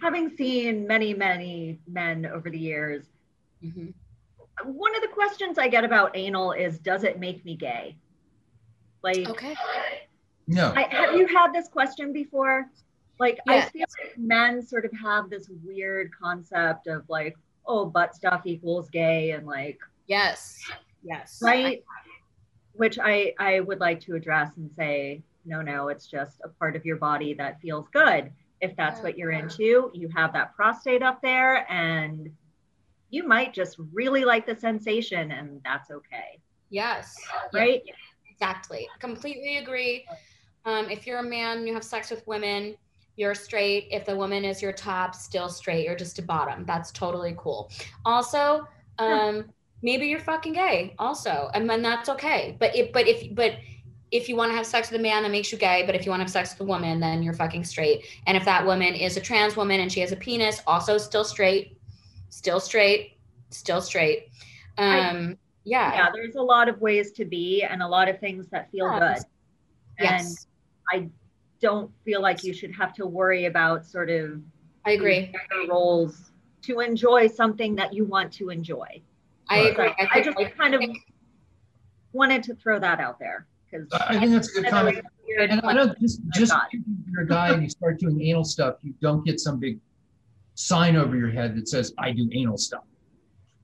[0.00, 3.04] having seen many many men over the years,
[3.64, 3.88] mm-hmm.
[4.64, 7.96] one of the questions I get about anal is, does it make me gay?
[9.02, 9.56] Like, okay.
[10.46, 10.72] No.
[10.76, 12.70] I, have you had this question before?
[13.18, 17.36] Like, I feel like men sort of have this weird concept of like,
[17.66, 20.60] oh, butt stuff equals gay, and like, yes,
[21.02, 21.82] yes, right.
[22.72, 26.76] Which I I would like to address and say, no, no, it's just a part
[26.76, 28.30] of your body that feels good.
[28.60, 32.30] If that's what you're into, you have that prostate up there, and
[33.10, 36.40] you might just really like the sensation, and that's okay.
[36.70, 37.16] Yes.
[37.52, 37.82] Right.
[38.30, 38.88] Exactly.
[38.98, 40.04] Completely agree.
[40.64, 42.76] Um, if you're a man, you have sex with women,
[43.16, 43.88] you're straight.
[43.90, 45.86] If the woman is your top, still straight.
[45.86, 46.64] You're just a bottom.
[46.66, 47.70] That's totally cool.
[48.04, 49.46] Also, um,
[49.82, 53.52] maybe you're fucking gay also and then that's okay but if but if but
[54.10, 56.04] if you want to have sex with a man that makes you gay but if
[56.04, 58.64] you want to have sex with a woman then you're fucking straight and if that
[58.64, 61.78] woman is a trans woman and she has a penis also still straight
[62.30, 63.18] still straight
[63.50, 64.28] still straight
[64.78, 68.18] um I, yeah yeah there's a lot of ways to be and a lot of
[68.18, 69.24] things that feel yes.
[69.24, 70.46] good yes.
[70.92, 71.08] and i
[71.60, 74.40] don't feel like you should have to worry about sort of
[74.84, 75.32] i agree
[75.68, 79.00] roles to enjoy something that you want to enjoy
[79.48, 79.92] I agree.
[79.98, 80.82] I, I just I kind of
[82.12, 85.00] wanted to throw that out there because I think that's a good comment.
[85.38, 86.54] And I know just just
[87.08, 89.78] you're a guy and you start doing anal stuff, you don't get some big
[90.54, 92.84] sign over your head that says "I do anal stuff,"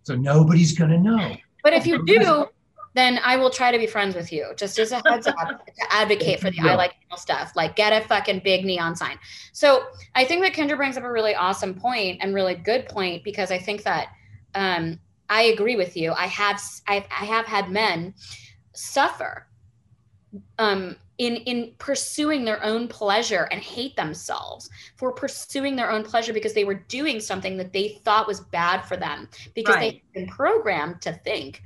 [0.03, 1.37] so nobody's gonna know.
[1.63, 2.47] But if you do,
[2.95, 4.53] then I will try to be friends with you.
[4.57, 7.53] Just as a heads up, to advocate for the I like anal stuff.
[7.57, 9.19] Like get a fucking big neon sign.
[9.53, 13.25] So I think that Kendra brings up a really awesome point and really good point
[13.25, 14.09] because I think that
[14.55, 16.13] um, I agree with you.
[16.13, 18.15] I have I've, I have had men
[18.75, 19.47] suffer
[20.59, 26.33] um, in in pursuing their own pleasure and hate themselves for pursuing their own pleasure
[26.33, 30.03] because they were doing something that they thought was bad for them because right.
[30.15, 31.63] they've been programmed to think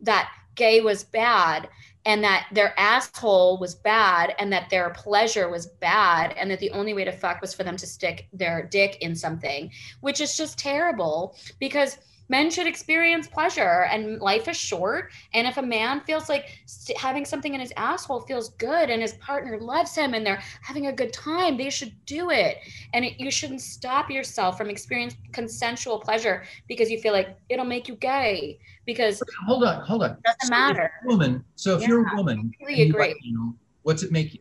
[0.00, 1.68] that gay was bad
[2.04, 6.70] and that their asshole was bad and that their pleasure was bad and that the
[6.70, 10.36] only way to fuck was for them to stick their dick in something which is
[10.36, 15.12] just terrible because men should experience pleasure and life is short.
[15.34, 16.50] And if a man feels like
[16.96, 20.86] having something in his asshole feels good and his partner loves him and they're having
[20.86, 22.58] a good time they should do it.
[22.92, 27.64] And it, you shouldn't stop yourself from experiencing consensual pleasure because you feel like it'll
[27.64, 31.88] make you gay because hold on hold on doesn't so matter woman so if yeah,
[31.88, 33.14] you're a woman I really agree.
[33.22, 34.40] You what's it make you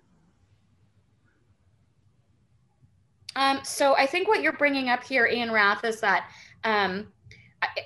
[3.36, 6.30] um, so I think what you're bringing up here, Ian Rath, is that
[6.64, 7.08] um,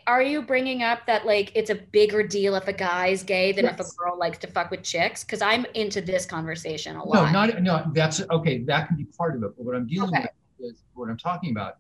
[0.08, 3.66] are you bringing up that like it's a bigger deal if a guy's gay than
[3.66, 3.80] yes.
[3.80, 5.24] if a girl likes to fuck with chicks?
[5.24, 7.32] Because I'm into this conversation a lot.
[7.32, 7.92] No, not no.
[7.94, 8.60] That's okay.
[8.64, 9.52] That can be part of it.
[9.58, 10.28] But what I'm dealing okay.
[10.60, 11.78] with is what I'm talking about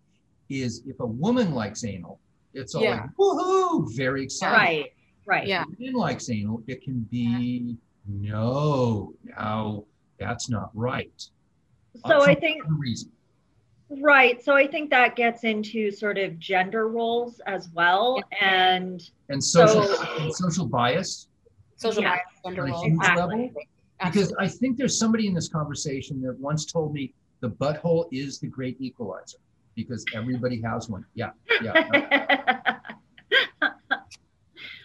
[0.49, 2.19] is if a woman likes anal,
[2.53, 3.01] it's all yeah.
[3.01, 4.57] like woohoo, very exciting.
[4.57, 4.93] Right.
[5.25, 5.47] Right.
[5.47, 5.63] Yeah.
[5.71, 9.85] If a man likes anal, it can be no, no,
[10.17, 11.13] that's not right.
[12.07, 13.11] So uh, I think reason.
[14.01, 14.43] Right.
[14.43, 19.83] So I think that gets into sort of gender roles as well, and and social
[19.83, 21.27] so, and social bias.
[21.75, 22.85] Social yeah, bias, gender roles.
[22.85, 23.53] Exactly.
[24.03, 28.39] Because I think there's somebody in this conversation that once told me the butthole is
[28.39, 29.37] the great equalizer
[29.75, 31.05] because everybody has one.
[31.13, 31.31] Yeah.
[31.61, 31.73] Yeah.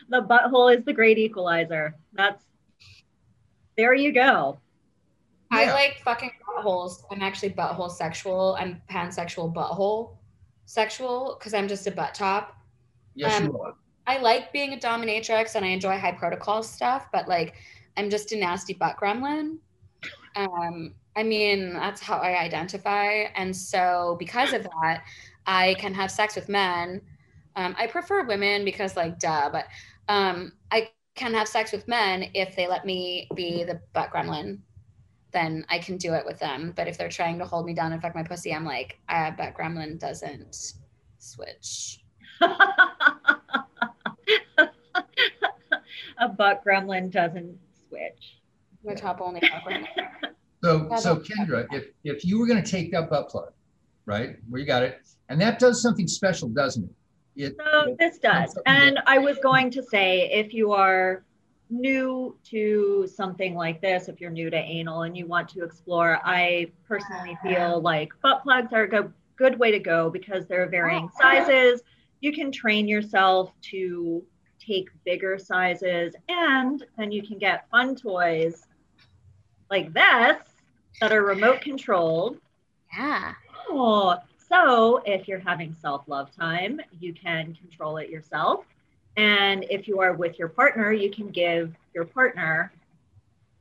[0.08, 1.94] the butthole is the great equalizer.
[2.12, 2.44] That's
[3.76, 4.58] there you go.
[5.50, 7.02] I like fucking buttholes.
[7.10, 8.56] I'm actually butthole sexual.
[8.58, 10.16] I'm pansexual butthole
[10.66, 12.56] sexual because I'm just a butt top.
[13.14, 13.74] Yes, um, you are.
[14.06, 17.54] I like being a dominatrix and I enjoy high protocol stuff, but like
[17.96, 19.58] I'm just a nasty butt gremlin.
[20.36, 23.26] Um, I mean, that's how I identify.
[23.36, 25.04] And so because of that,
[25.46, 27.00] I can have sex with men.
[27.56, 29.66] Um, I prefer women because like duh, but
[30.08, 34.58] um, I can have sex with men if they let me be the butt gremlin
[35.32, 36.72] then I can do it with them.
[36.74, 39.30] But if they're trying to hold me down and fuck my pussy, I'm like, I
[39.30, 40.74] bet Gremlin doesn't
[41.18, 42.00] switch.
[46.18, 48.38] a butt gremlin doesn't switch.
[48.84, 49.40] My top only
[50.62, 53.52] So, so Kendra, if if you were going to take that butt plug,
[54.06, 56.90] right, where you got it, and that does something special, doesn't it?
[57.36, 61.24] It, so it this does, and I was going to say, if you are
[61.70, 66.20] new to something like this, if you're new to anal and you want to explore,
[66.24, 70.68] I personally feel like butt plugs are a good, good way to go because they're
[70.68, 71.82] varying sizes.
[72.20, 74.24] You can train yourself to
[74.58, 78.66] take bigger sizes and then you can get fun toys
[79.70, 80.36] like this
[81.00, 82.38] that are remote controlled.
[82.96, 83.34] Yeah.
[83.68, 84.16] Oh,
[84.48, 88.64] so if you're having self love time, you can control it yourself.
[89.16, 92.72] And if you are with your partner, you can give your partner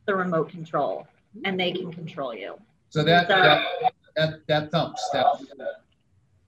[0.05, 1.07] the remote control
[1.45, 2.55] and they can control you.
[2.89, 5.09] So that so, that, that, that thumps.
[5.13, 5.25] That,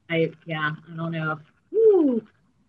[0.10, 1.40] I yeah, I don't know.
[1.72, 2.24] If,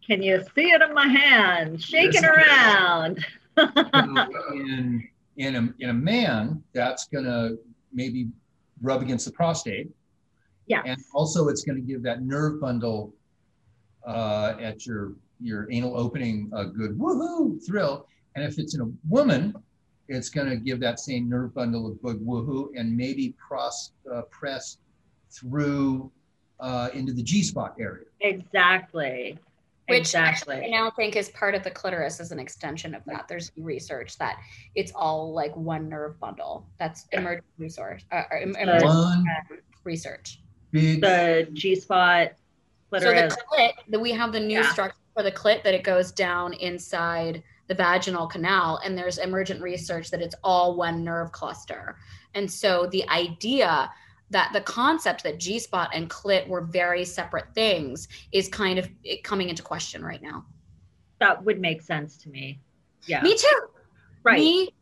[0.06, 2.24] can you see it in my hand shaking yes.
[2.24, 3.26] around?
[4.54, 7.56] in in a in a man, that's gonna
[7.92, 8.28] maybe
[8.82, 9.88] rub against the prostate.
[10.66, 10.82] Yeah.
[10.84, 13.14] And also, it's going to give that nerve bundle
[14.06, 18.06] uh, at your your anal opening a good woohoo thrill.
[18.34, 19.54] And if it's in a woman,
[20.08, 24.22] it's going to give that same nerve bundle of good woohoo and maybe cross uh,
[24.30, 24.78] press
[25.30, 26.10] through
[26.60, 28.06] uh, into the G spot area.
[28.20, 29.38] Exactly.
[29.88, 30.56] Which exactly.
[30.56, 33.28] I now think is part of the clitoris as an extension of that.
[33.28, 34.36] There's research that
[34.74, 36.66] it's all like one nerve bundle.
[36.78, 40.40] That's emergent resource, uh, emergent uh, research.
[40.72, 41.00] Big.
[41.00, 42.32] The G spot.
[42.92, 44.72] So the clit, that we have the new yeah.
[44.72, 49.60] structure for the clit that it goes down inside the vaginal canal, and there's emergent
[49.60, 51.96] research that it's all one nerve cluster.
[52.34, 53.90] And so the idea
[54.30, 58.88] that the concept that G spot and clit were very separate things is kind of
[59.22, 60.44] coming into question right now.
[61.20, 62.60] That would make sense to me.
[63.06, 63.22] Yeah.
[63.22, 63.60] Me too.
[64.24, 64.38] Right.
[64.38, 64.74] Me,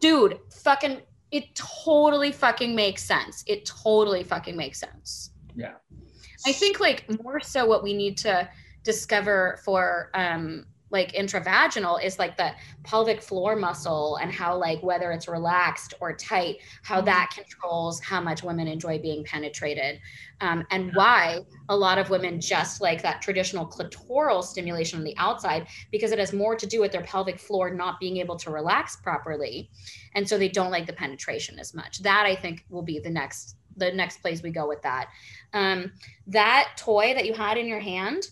[0.00, 1.00] dude, fucking,
[1.32, 3.42] it totally fucking makes sense.
[3.46, 5.30] It totally fucking makes sense.
[5.56, 5.74] Yeah.
[6.46, 8.48] I think like more so what we need to
[8.84, 12.52] discover for um like intravaginal is like the
[12.84, 17.06] pelvic floor muscle and how like whether it's relaxed or tight how mm-hmm.
[17.06, 19.98] that controls how much women enjoy being penetrated.
[20.40, 25.16] Um, and why a lot of women just like that traditional clitoral stimulation on the
[25.16, 28.50] outside because it has more to do with their pelvic floor not being able to
[28.50, 29.70] relax properly.
[30.14, 32.02] And so they don't like the penetration as much.
[32.02, 35.08] That i think will be the next the next place we go with that.
[35.54, 35.92] Um,
[36.26, 38.28] that toy that you had in your hand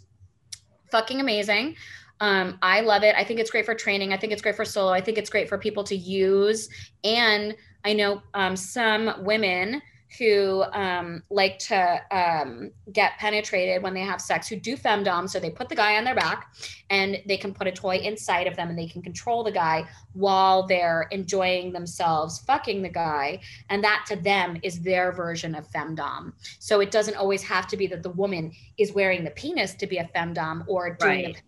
[0.90, 1.76] fucking amazing
[2.20, 3.14] um, I love it.
[3.16, 4.12] I think it's great for training.
[4.12, 4.92] I think it's great for solo.
[4.92, 6.68] I think it's great for people to use.
[7.02, 9.80] And I know um, some women
[10.18, 15.30] who um, like to um, get penetrated when they have sex who do femdom.
[15.30, 16.52] So they put the guy on their back
[16.90, 19.88] and they can put a toy inside of them and they can control the guy
[20.12, 23.40] while they're enjoying themselves fucking the guy.
[23.68, 26.32] And that to them is their version of femdom.
[26.58, 29.86] So it doesn't always have to be that the woman is wearing the penis to
[29.86, 31.34] be a femdom or doing right.
[31.36, 31.42] the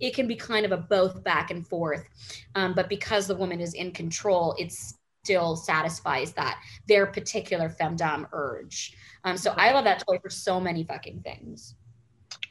[0.00, 2.04] it can be kind of a both back and forth.
[2.54, 4.72] Um, but because the woman is in control, it
[5.24, 8.96] still satisfies that their particular femdom urge.
[9.24, 11.74] Um, so I love that toy for so many fucking things.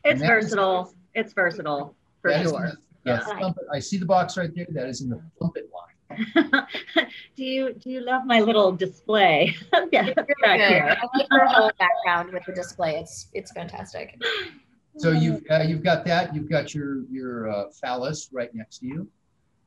[0.03, 0.93] It's versatile.
[1.13, 2.71] It's versatile for sure.
[2.71, 3.51] The, yeah.
[3.71, 4.65] I see the box right there.
[4.71, 5.93] That is in the Flumpit line.
[7.35, 9.55] do you do you love my little display?
[9.91, 10.97] yeah, back here.
[11.01, 12.97] I like her whole background with the display.
[12.97, 14.21] It's it's fantastic.
[14.97, 16.35] So you've uh, you've got that.
[16.35, 19.07] You've got your your uh, phallus right next to you.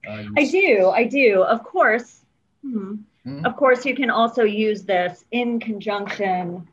[0.08, 0.90] Uh, I do.
[0.94, 1.42] I do.
[1.42, 2.24] Of course.
[2.62, 2.96] Hmm.
[3.26, 3.44] Mm-hmm.
[3.44, 6.68] Of course, you can also use this in conjunction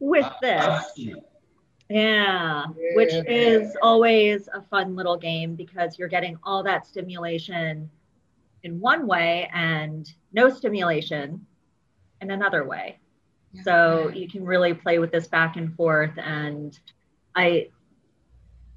[0.00, 1.08] with ah, this.
[1.88, 7.90] Yeah, which is always a fun little game because you're getting all that stimulation
[8.64, 11.46] in one way and no stimulation
[12.20, 12.98] in another way.
[13.62, 16.12] So you can really play with this back and forth.
[16.16, 16.78] And
[17.34, 17.68] I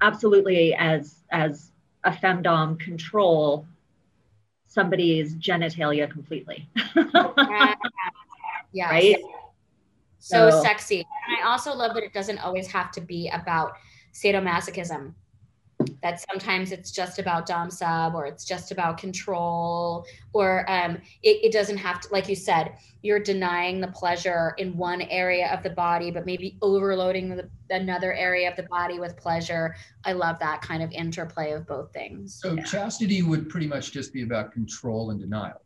[0.00, 1.72] absolutely, as as
[2.04, 3.66] a femdom, control
[4.66, 6.68] somebody's genitalia completely.
[8.72, 8.90] yeah.
[8.90, 9.16] Right.
[10.20, 11.06] So, so sexy.
[11.26, 13.72] And I also love that it doesn't always have to be about
[14.12, 15.14] sadomasochism
[16.02, 21.44] that sometimes it's just about dom sub or it's just about control or um, it,
[21.44, 25.62] it doesn't have to like you said you're denying the pleasure in one area of
[25.62, 30.38] the body but maybe overloading the, another area of the body with pleasure i love
[30.40, 32.62] that kind of interplay of both things so yeah.
[32.64, 35.60] chastity would pretty much just be about control and denial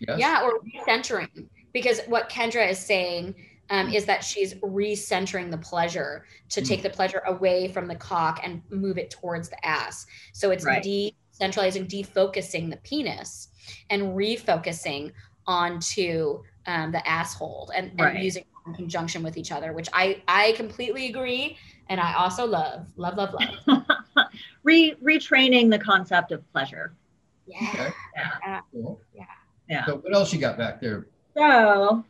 [0.00, 0.18] yes?
[0.18, 3.34] yeah or recentering because what kendra is saying
[3.70, 6.84] um, is that she's recentering the pleasure to take mm.
[6.84, 10.06] the pleasure away from the cock and move it towards the ass.
[10.32, 10.82] So it's right.
[10.82, 13.48] decentralizing, defocusing the penis
[13.88, 15.12] and refocusing
[15.46, 18.22] onto um, the asshole and, and right.
[18.22, 21.56] using in conjunction with each other, which I I completely agree
[21.88, 23.84] and I also love love love love.
[24.62, 26.94] Re retraining the concept of pleasure.
[27.46, 27.70] Yeah.
[27.72, 27.92] Okay.
[28.16, 28.60] Yeah.
[28.72, 29.00] Cool.
[29.14, 29.24] Yeah.
[29.68, 29.86] Yeah.
[29.86, 31.06] So what else you got back there?
[31.36, 32.04] So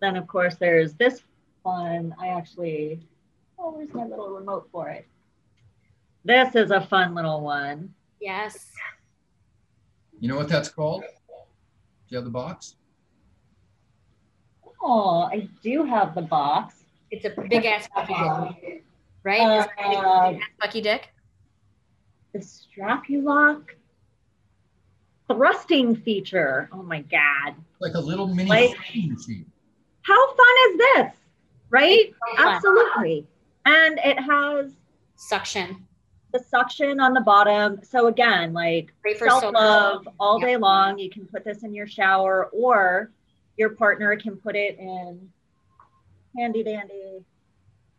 [0.00, 1.22] then of course there's this
[1.62, 2.14] one.
[2.20, 3.00] I actually,
[3.58, 5.06] oh, where's my little remote for it?
[6.24, 7.94] This is a fun little one.
[8.20, 8.72] Yes.
[10.18, 11.02] You know what that's called?
[11.02, 11.06] Do
[12.08, 12.76] you have the box?
[14.82, 16.84] Oh, I do have the box.
[17.10, 18.84] It's a big ass fucky dick,
[19.22, 19.68] right?
[19.78, 21.08] Uh, fucky dick.
[22.32, 23.62] The Strapulock
[25.28, 26.68] thrusting feature.
[26.72, 27.54] Oh my god!
[27.80, 29.16] Like a little mini like, machine
[30.06, 31.12] how fun is this?
[31.68, 32.14] Right?
[32.36, 33.26] So Absolutely.
[33.64, 34.70] And it has
[35.16, 35.84] suction.
[36.32, 37.80] The suction on the bottom.
[37.82, 40.98] So again, like self love all day long.
[40.98, 43.10] You can put this in your shower, or
[43.56, 45.28] your partner can put it in
[46.36, 47.24] handy dandy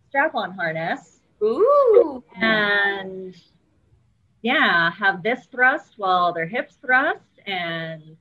[0.07, 1.19] strap on harness.
[1.43, 2.23] Ooh.
[2.35, 3.35] And
[4.41, 8.15] yeah, have this thrust while their hips thrust and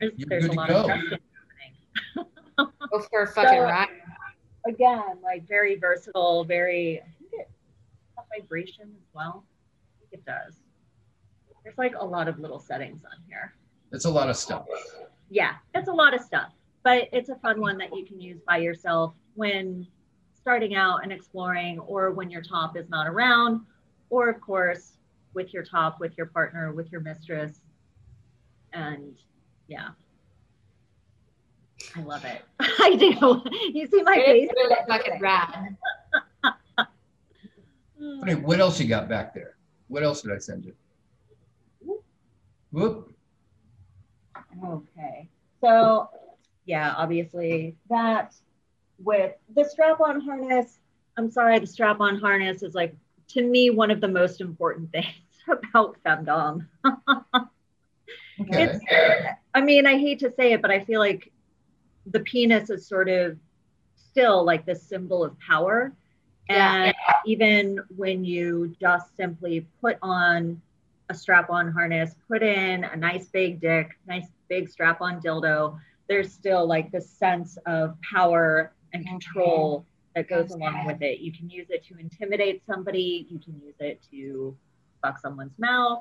[0.00, 0.80] there's, there's a lot go.
[0.80, 1.18] of thrusting
[2.58, 3.88] Go for a fucking so, ride.
[4.66, 7.50] again, like very versatile, very, I think it
[8.38, 9.44] vibration as well.
[9.96, 10.60] I think it does.
[11.62, 13.54] There's like a lot of little settings on here.
[13.92, 14.66] It's a lot of stuff.
[15.30, 16.52] Yeah, it's a lot of stuff,
[16.84, 19.86] but it's a fun one that you can use by yourself when
[20.34, 23.62] starting out and exploring, or when your top is not around,
[24.10, 24.98] or of course,
[25.34, 27.62] with your top, with your partner, with your mistress.
[28.72, 29.16] And
[29.66, 29.88] yeah,
[31.94, 32.42] I love it.
[32.60, 33.42] I do.
[33.72, 34.48] You see my face?
[34.54, 35.76] Really fucking rad.
[38.24, 39.56] Hey, what else you got back there?
[39.88, 40.74] What else did I send you?
[42.70, 43.14] Whoop.
[44.64, 45.28] Okay.
[45.60, 46.10] So,
[46.66, 48.34] yeah, obviously that
[48.98, 50.78] with the strap on harness,
[51.16, 52.94] I'm sorry, the strap on harness is like,
[53.28, 55.06] to me, one of the most important things
[55.48, 56.66] about femdom.
[56.84, 57.48] okay.
[58.40, 58.84] It's,
[59.54, 61.32] I mean, I hate to say it, but I feel like
[62.10, 63.38] the penis is sort of
[63.94, 65.92] still like this symbol of power.
[66.48, 67.12] And yeah.
[67.26, 70.60] even when you just simply put on
[71.08, 75.78] a strap on harness, put in a nice big dick, nice big strap on dildo,
[76.08, 79.84] there's still like this sense of power and control
[80.14, 81.20] that goes along with it.
[81.20, 84.56] You can use it to intimidate somebody, you can use it to
[85.02, 86.00] fuck someone's mouth,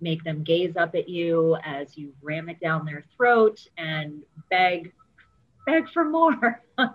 [0.00, 4.92] make them gaze up at you as you ram it down their throat and beg
[5.66, 6.62] beg for more.
[6.78, 6.90] I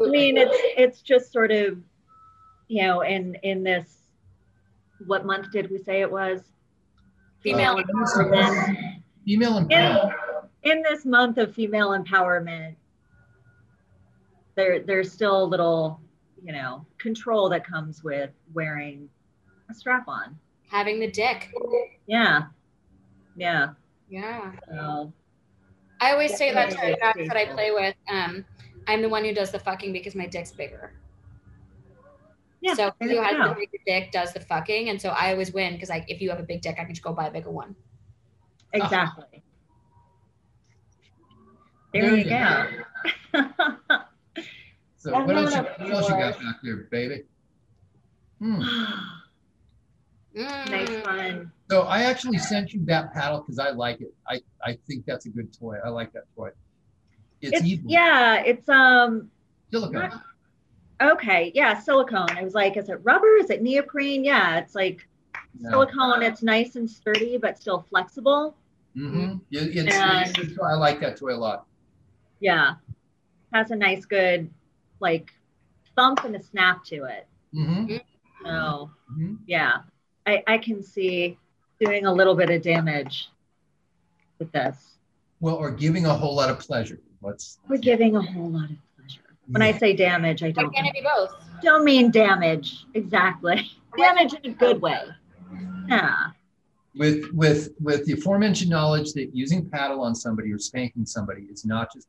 [0.00, 1.78] mean, it's it's just sort of,
[2.68, 3.96] you know, in in this,
[5.06, 6.42] what month did we say it was?
[7.42, 9.02] Female uh, empowerment.
[9.24, 10.14] Female empowerment.
[10.62, 12.76] In, in this month of female empowerment,
[14.54, 16.00] there there's still a little,
[16.42, 19.08] you know, control that comes with wearing
[19.70, 20.38] a strap on.
[20.70, 21.50] Having the dick.
[22.06, 22.42] Yeah.
[23.36, 23.70] Yeah.
[24.10, 24.52] Yeah.
[24.68, 25.12] So
[26.00, 27.94] I always say that to the guys that I play with.
[28.08, 28.44] Um,
[28.86, 30.92] I'm the one who does the fucking because my dick's bigger.
[32.60, 35.74] Yeah, so who has the bigger dick does the fucking, and so I always win
[35.74, 37.50] because like if you have a big dick, I can just go buy a bigger
[37.50, 37.76] one.
[38.72, 39.42] Exactly.
[41.92, 42.66] There, you go.
[44.96, 47.24] so what else, you, what else you got back there, baby?
[48.38, 48.62] Hmm.
[50.36, 50.70] Mm.
[50.70, 51.52] Nice one.
[51.70, 54.14] So I actually sent you that paddle because I like it.
[54.26, 55.76] I, I think that's a good toy.
[55.84, 56.50] I like that toy.
[57.40, 59.30] It's, it's yeah, it's um
[59.70, 60.20] silicone.
[61.00, 62.30] okay, yeah, silicone.
[62.30, 63.36] I was like, is it rubber?
[63.36, 64.24] Is it neoprene?
[64.24, 65.06] Yeah, it's like
[65.60, 65.70] no.
[65.70, 66.22] silicone.
[66.22, 68.56] It's nice and sturdy, but still flexible.
[68.96, 69.36] Mm-hmm.
[69.50, 71.66] It's, and, it's, I like that toy a lot.
[72.40, 72.74] Yeah,
[73.52, 74.50] has a nice, good
[75.00, 75.30] like
[75.94, 77.26] thump and a snap to it.
[77.54, 77.96] Mm-hmm.
[78.44, 79.34] So mm-hmm.
[79.46, 79.78] yeah,
[80.26, 81.38] I, I can see
[81.80, 83.30] doing a little bit of damage
[84.38, 84.76] with this.
[85.40, 87.00] Well, or giving a whole lot of pleasure.
[87.20, 89.20] What's we're giving a whole lot of pleasure.
[89.46, 89.68] When yeah.
[89.68, 90.74] I say damage, I don't.
[90.74, 91.34] can it be both?
[91.62, 93.70] Don't mean damage exactly.
[93.96, 95.02] damage in a good way.
[95.88, 96.28] Yeah.
[96.94, 101.64] With with with the aforementioned knowledge that using paddle on somebody or spanking somebody is
[101.64, 102.08] not just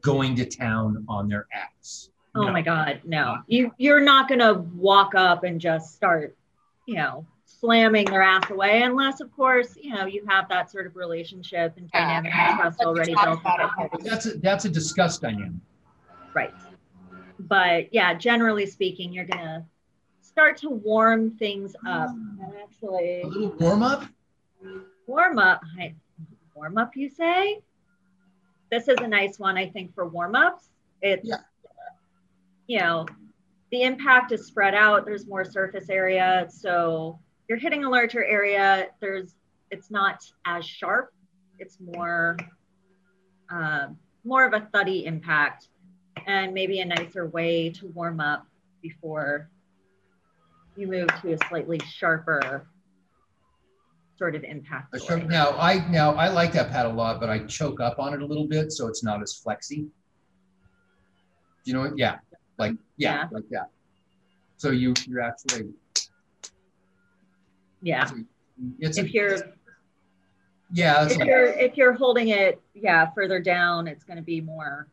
[0.00, 2.10] going to town on their ass.
[2.34, 2.52] Oh no.
[2.52, 3.38] my God, no!
[3.46, 6.36] You you're not gonna walk up and just start,
[6.86, 7.26] you know,
[7.60, 11.74] slamming their ass away unless of course you know you have that sort of relationship
[11.76, 12.56] and dynamic yeah.
[12.56, 13.40] trust already built
[14.04, 15.60] that's a that's a discuss dynamic.
[16.34, 16.54] Right.
[17.40, 19.66] But yeah generally speaking you're gonna
[20.20, 22.10] start to warm things up.
[22.10, 22.42] Hmm.
[22.42, 24.04] And actually a little warm up?
[25.06, 25.62] Warm up
[26.54, 27.60] warm up you say?
[28.70, 30.68] This is a nice one i think for warm ups.
[31.02, 31.36] It's yeah.
[32.66, 33.06] you know
[33.70, 35.04] the impact is spread out.
[35.04, 37.18] There's more surface area so
[37.48, 39.34] you're hitting a larger area, there's
[39.70, 41.12] it's not as sharp.
[41.58, 42.36] It's more
[43.50, 43.88] uh,
[44.24, 45.68] more of a thuddy impact,
[46.26, 48.46] and maybe a nicer way to warm up
[48.82, 49.50] before
[50.76, 52.66] you move to a slightly sharper
[54.16, 54.94] sort of impact.
[55.26, 58.20] Now I now I like that pad a lot, but I choke up on it
[58.20, 59.86] a little bit, so it's not as flexy.
[61.64, 62.18] You know, yeah,
[62.58, 63.28] like yeah, yeah.
[63.30, 63.70] like that.
[64.56, 65.70] So you you're actually
[67.82, 68.10] yeah.
[68.80, 69.38] It's if a, you're
[70.72, 74.88] yeah, if you're if you're holding it yeah further down, it's going to be more.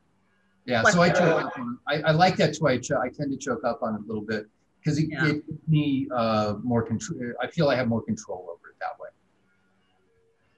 [0.66, 2.68] Yeah, so I choke up on I, I like that too.
[2.68, 4.48] I, ch- I tend to choke up on it a little bit
[4.80, 5.28] because it, yeah.
[5.28, 7.20] it gives me uh, more control.
[7.42, 9.10] I feel I have more control over it that way.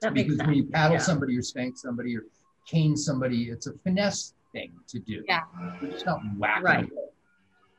[0.00, 1.02] That because when you paddle yeah.
[1.02, 2.24] somebody or spank somebody or
[2.66, 5.24] cane somebody, it's a finesse thing to do.
[5.26, 5.40] Yeah.
[5.82, 6.64] You're not whacking.
[6.64, 6.88] Right.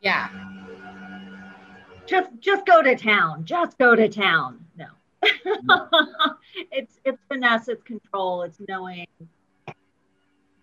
[0.02, 0.30] Yeah
[2.10, 3.46] just just go to town.
[3.46, 4.66] Just go to town.
[4.78, 4.88] No.
[6.72, 9.06] it's it's finesse, it's control, it's knowing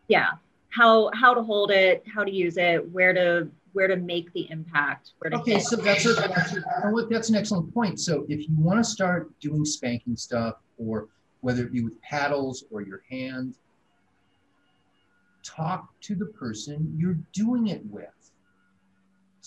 [0.08, 0.32] yeah,
[0.68, 4.50] how how to hold it, how to use it, where to where to make the
[4.50, 5.12] impact.
[5.18, 8.00] Where to okay, so that's a, that's, a, oh, that's an excellent point.
[8.00, 11.08] So if you want to start doing spanking stuff, or
[11.40, 13.56] whether it be with paddles or your hand,
[15.42, 18.08] talk to the person you're doing it with.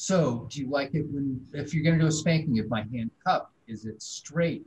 [0.02, 2.84] So do you like it when, if you're going to do a spanking, if my
[2.84, 4.66] hand cupped, is it straight?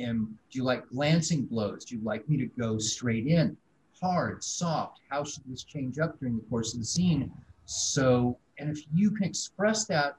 [0.00, 1.84] And do you like glancing blows?
[1.84, 3.56] Do you like me to go straight in,
[4.00, 4.98] hard, soft?
[5.08, 7.30] How should this change up during the course of the scene?
[7.64, 10.16] So, and if you can express that,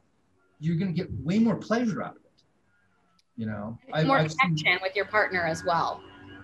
[0.62, 2.44] you're going to get way more pleasure out of it.
[3.36, 6.02] You know, more I've, connection with your partner as well.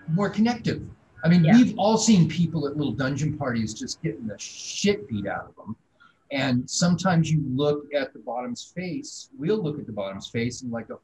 [0.08, 0.82] More connective.
[1.24, 1.56] I mean, yeah.
[1.56, 5.56] we've all seen people at little dungeon parties just getting the shit beat out of
[5.56, 5.74] them.
[6.32, 10.70] And sometimes you look at the bottom's face, we'll look at the bottom's face and
[10.70, 10.96] like, a,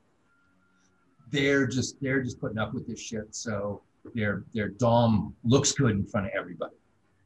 [1.31, 3.35] they're just they're just putting up with this shit.
[3.35, 3.83] So
[4.14, 6.77] their their dom looks good in front of everybody.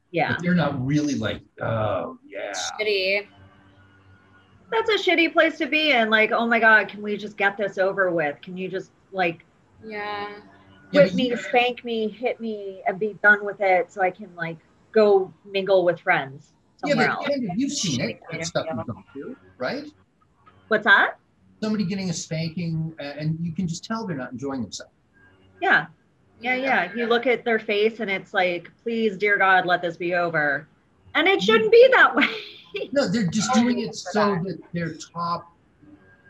[0.09, 0.33] Yeah.
[0.33, 2.53] But they're not really like, oh yeah.
[2.79, 3.27] Shitty.
[4.71, 6.09] That's a shitty place to be in.
[6.09, 8.41] Like, oh my God, can we just get this over with?
[8.41, 9.45] Can you just like
[9.85, 10.29] Yeah.
[10.91, 11.37] Whip yeah, me, you...
[11.37, 14.57] spank me, hit me, and be done with it so I can like
[14.91, 16.53] go mingle with friends
[16.85, 17.41] somewhere yeah, but, else.
[17.55, 18.21] You've seen it.
[18.31, 19.85] That stuff you don't do, right?
[20.67, 21.17] What's that?
[21.61, 24.93] somebody getting a spanking and you can just tell they're not enjoying themselves.
[25.61, 25.85] Yeah.
[26.41, 26.91] Yeah, yeah.
[26.95, 30.67] You look at their face and it's like, please, dear God, let this be over.
[31.13, 32.27] And it shouldn't be that way.
[32.91, 34.43] no, they're just doing it so that.
[34.45, 35.53] that their top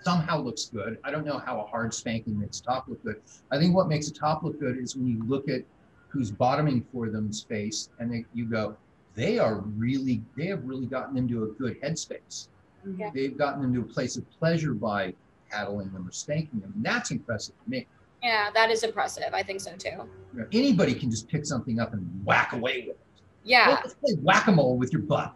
[0.01, 0.97] somehow looks good.
[1.05, 3.21] I don't know how a hard spanking makes top look good.
[3.51, 5.61] I think what makes a top look good is when you look at
[6.09, 8.75] who's bottoming for them's face and they, you go,
[9.15, 12.47] they are really, they have really gotten into a good headspace.
[12.87, 12.99] Mm-hmm.
[12.99, 13.11] Yeah.
[13.13, 15.13] They've gotten into a place of pleasure by
[15.49, 16.71] paddling them or spanking them.
[16.75, 17.87] And that's impressive to me.
[18.23, 19.33] Yeah, that is impressive.
[19.33, 19.89] I think so too.
[20.33, 22.99] You know, anybody can just pick something up and whack away with it.
[23.43, 23.67] Yeah.
[23.67, 25.33] Well, let's play whack-a-mole with your butt.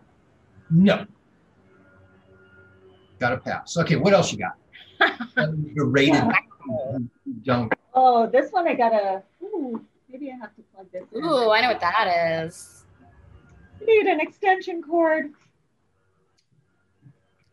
[0.70, 1.06] No.
[3.20, 3.76] Got to pass.
[3.78, 4.58] Okay, what else you got?
[5.74, 6.24] You're rated.
[7.44, 7.74] Don't.
[7.94, 9.24] Oh, this one I gotta.
[9.44, 11.04] Ooh, maybe I have to plug this.
[11.14, 11.24] In.
[11.24, 12.85] Ooh, I know what that is.
[13.86, 15.32] Need an extension cord.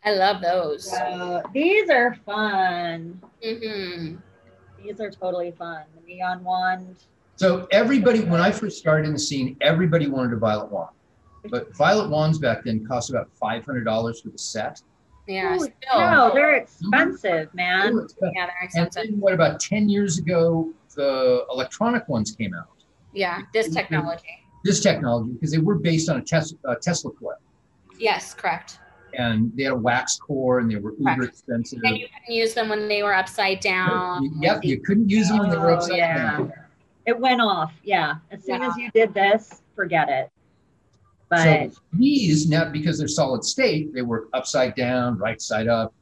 [0.05, 0.93] I love those.
[0.93, 3.21] Uh, these are fun.
[3.45, 4.17] Mm-hmm.
[4.83, 5.85] These are totally fun.
[5.95, 6.97] The neon wand.
[7.37, 10.91] So everybody, when I first started in the scene, everybody wanted a violet wand,
[11.51, 14.83] but violet wands back then cost about five hundred dollars for the set.
[15.29, 17.95] Yeah, Ooh, no, they're expensive, man.
[17.95, 18.33] They're expensive.
[18.35, 19.03] Yeah, they're expensive.
[19.03, 20.73] And then, what about ten years ago?
[20.97, 22.69] The electronic ones came out.
[23.13, 24.42] Yeah, this technology.
[24.65, 27.37] This technology, because they were based on a Tesla, a uh, Tesla coil.
[27.99, 28.79] Yes, correct
[29.15, 31.81] and they had a wax core and they were uber expensive.
[31.85, 34.39] And you couldn't use them when they were upside down.
[34.41, 36.17] Yep, you couldn't use them when they were oh, upside oh, yeah.
[36.17, 36.53] down.
[37.07, 37.73] It went off.
[37.83, 38.15] Yeah.
[38.31, 38.69] As soon yeah.
[38.69, 40.31] as you did this, forget it.
[41.29, 45.95] But so these now because they're solid state, they work upside down, right side up.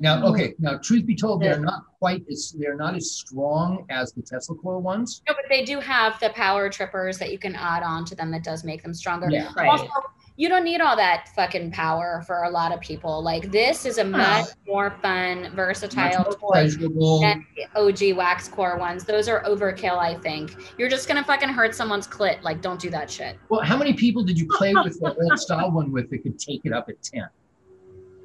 [0.00, 0.26] Now, mm-hmm.
[0.26, 0.54] okay.
[0.58, 4.56] Now, truth be told, they're not quite as they're not as strong as the Tesla
[4.56, 5.22] coil ones.
[5.28, 8.30] No, but they do have the power trippers that you can add on to them
[8.32, 9.28] that does make them stronger.
[9.30, 9.68] Yeah, right.
[9.68, 9.88] Also,
[10.36, 13.22] you don't need all that fucking power for a lot of people.
[13.22, 19.04] Like this is a much more fun, versatile toy than the OG wax core ones.
[19.04, 20.56] Those are overkill, I think.
[20.76, 22.42] You're just gonna fucking hurt someone's clit.
[22.42, 23.38] Like, don't do that shit.
[23.48, 26.38] Well, how many people did you play with the old style one with that could
[26.38, 27.22] take it up at 10?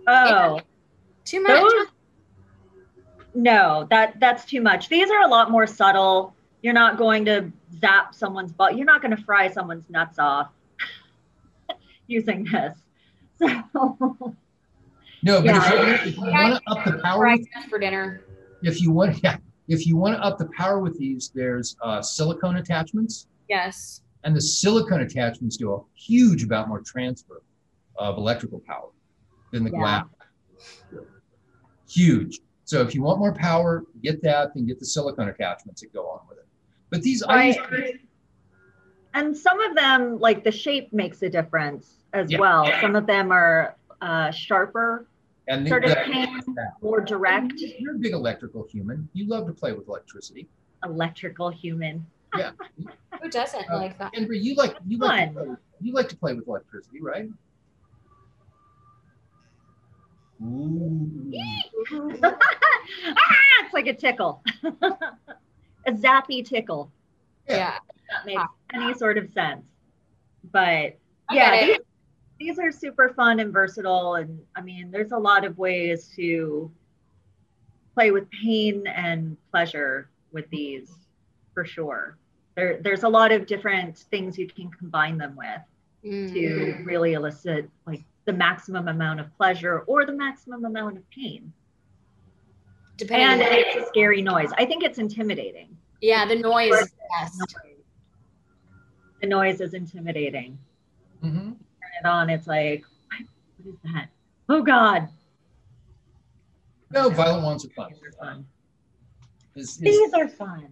[0.08, 0.56] Oh.
[0.56, 0.62] Yeah.
[1.26, 1.62] Too much.
[1.62, 1.88] Those,
[3.34, 4.90] no, that that's too much.
[4.90, 6.34] These are a lot more subtle.
[6.62, 8.76] You're not going to zap someone's butt.
[8.76, 10.50] You're not going to fry someone's nuts off
[12.08, 12.78] using this.
[13.38, 13.48] So
[15.24, 16.04] no, but yeah.
[16.06, 17.36] if you, want to up the power
[17.70, 18.22] for dinner.
[18.62, 19.38] If you want, yeah,
[19.70, 23.28] if you want to up the power with these, there's uh, silicone attachments.
[23.48, 24.02] Yes.
[24.26, 27.42] And the silicone attachments do a huge amount more transfer
[27.98, 28.90] of electrical power
[29.52, 29.80] than the yeah.
[29.80, 30.06] glass.
[31.90, 32.40] Huge.
[32.66, 36.08] So if you want more power, get that, then get the silicone attachments that go
[36.08, 36.46] on with it.
[36.92, 37.58] But these right.
[39.14, 42.40] and some of them, like the shape makes a difference as yeah.
[42.40, 42.72] well.
[42.82, 45.08] Some of them are uh, sharper,
[45.48, 46.42] and the, sort of pain,
[46.82, 47.54] more direct.
[47.56, 49.10] You're a big electrical human.
[49.14, 50.48] You love to play with electricity.
[50.84, 52.06] Electrical human.
[52.38, 52.52] Yeah.
[53.24, 54.12] Who doesn't uh, like that?
[54.16, 55.46] Amber, you like you like, play,
[55.82, 57.28] you like to play with electricity, right?
[60.42, 61.32] Ooh.
[62.24, 62.38] ah,
[63.64, 64.42] it's like a tickle.
[64.64, 66.92] a zappy tickle.
[67.48, 67.78] Yeah.
[68.10, 69.66] That makes any sort of sense.
[70.52, 70.98] But
[71.32, 71.78] yeah, these,
[72.40, 74.16] these are super fun and versatile.
[74.16, 76.72] And I mean, there's a lot of ways to
[77.94, 80.92] play with pain and pleasure with these
[81.54, 82.18] for sure.
[82.56, 85.62] There, there's a lot of different things you can combine them with.
[86.06, 86.34] mm.
[86.34, 91.52] to really elicit like the maximum amount of pleasure or the maximum amount of pain.
[92.96, 94.52] Depending and it's a scary noise.
[94.56, 95.76] I think it's intimidating.
[96.00, 96.70] Yeah, the noise.
[96.70, 97.40] Yes.
[99.20, 100.60] The noise is intimidating.
[101.24, 101.40] Mm-hmm.
[101.40, 102.84] Turn it on, it's like,
[103.58, 104.10] what is that?
[104.48, 105.10] Oh God.
[106.92, 107.90] No, violet wands are fun.
[107.90, 108.46] These are fun.
[109.56, 110.68] Is, is, These are fun.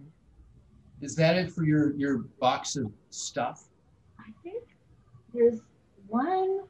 [1.00, 3.64] Is that it for your your box of stuff?
[4.20, 4.62] I think
[5.34, 5.60] there's
[6.06, 6.60] one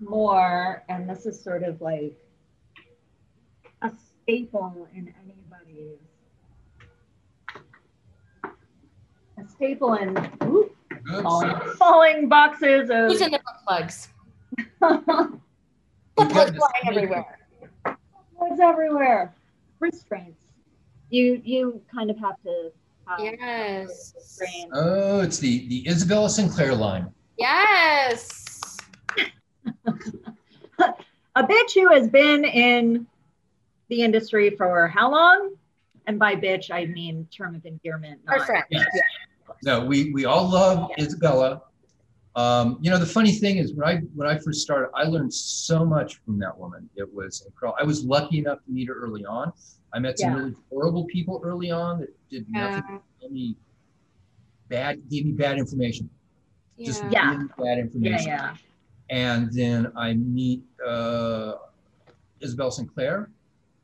[0.00, 2.16] more, and this is sort of like
[3.82, 3.90] a
[4.22, 5.98] staple in anybody's
[9.38, 10.70] a staple in ooh,
[11.22, 14.08] falling, falling, boxes of who's in the book plugs.
[14.80, 15.40] book
[16.16, 17.38] plugs flying everywhere.
[17.84, 19.34] Plugs everywhere.
[19.80, 20.44] Restraints.
[21.10, 22.72] You you kind of have to
[23.18, 24.66] yes.
[24.72, 27.12] Oh, it's the the Isabella Sinclair line.
[27.38, 28.47] Yes.
[31.34, 33.06] A bitch who has been in
[33.88, 35.54] the industry for how long?
[36.06, 38.20] And by bitch, I mean term of endearment.
[38.24, 38.64] Not, Our friend.
[38.70, 38.86] Yes.
[38.94, 39.02] Yeah.
[39.64, 41.04] No, we we all love yeah.
[41.04, 41.62] Isabella.
[42.36, 45.34] Um, you know, the funny thing is when I when I first started, I learned
[45.34, 46.88] so much from that woman.
[46.96, 47.76] It was incredible.
[47.80, 49.52] I was lucky enough to meet her early on.
[49.92, 50.36] I met some yeah.
[50.36, 53.56] really horrible people early on that did nothing uh, tell me
[54.68, 56.08] bad, gave me bad information.
[56.76, 56.86] Yeah.
[56.86, 57.42] Just yeah.
[57.58, 58.28] bad information.
[58.28, 58.56] Yeah, yeah.
[59.10, 61.54] And then I meet uh,
[62.40, 63.30] Isabel Sinclair,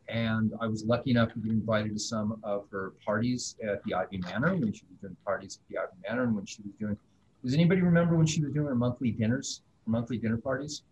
[0.09, 3.95] and I was lucky enough to get invited to some of her parties at the
[3.95, 6.72] Ivy Manor when she was doing parties at the Ivy Manor, and when she was
[6.79, 6.97] doing.
[7.43, 10.83] Does anybody remember when she was doing her monthly dinners, her monthly dinner parties?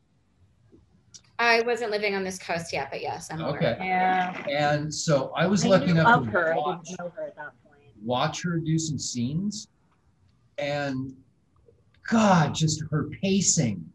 [1.39, 3.57] I wasn't living on this coast yet, but yes, I'm aware.
[3.57, 3.77] Okay.
[3.81, 4.45] Yeah.
[4.49, 6.55] And so I was I lucky enough to her.
[6.57, 7.81] Watch, I didn't her at that point.
[8.03, 9.69] watch her do some scenes,
[10.59, 11.15] and
[12.09, 13.92] God, just her pacing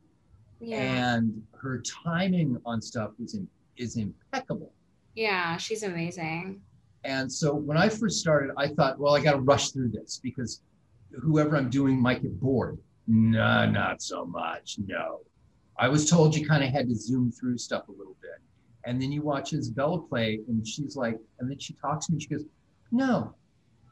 [0.60, 1.16] yeah.
[1.16, 3.48] and her timing on stuff is in,
[3.78, 4.72] is impeccable.
[5.16, 6.62] Yeah, she's amazing.
[7.04, 10.20] And so when I first started, I thought, well, I got to rush through this
[10.22, 10.62] because
[11.22, 12.78] whoever I'm doing might get bored.
[13.08, 14.78] No, not so much.
[14.86, 15.22] No.
[15.80, 18.42] I was told you kind of had to zoom through stuff a little bit.
[18.86, 22.20] And then you watch Isabella play, and she's like, and then she talks to me.
[22.20, 22.46] She goes,
[22.92, 23.34] No,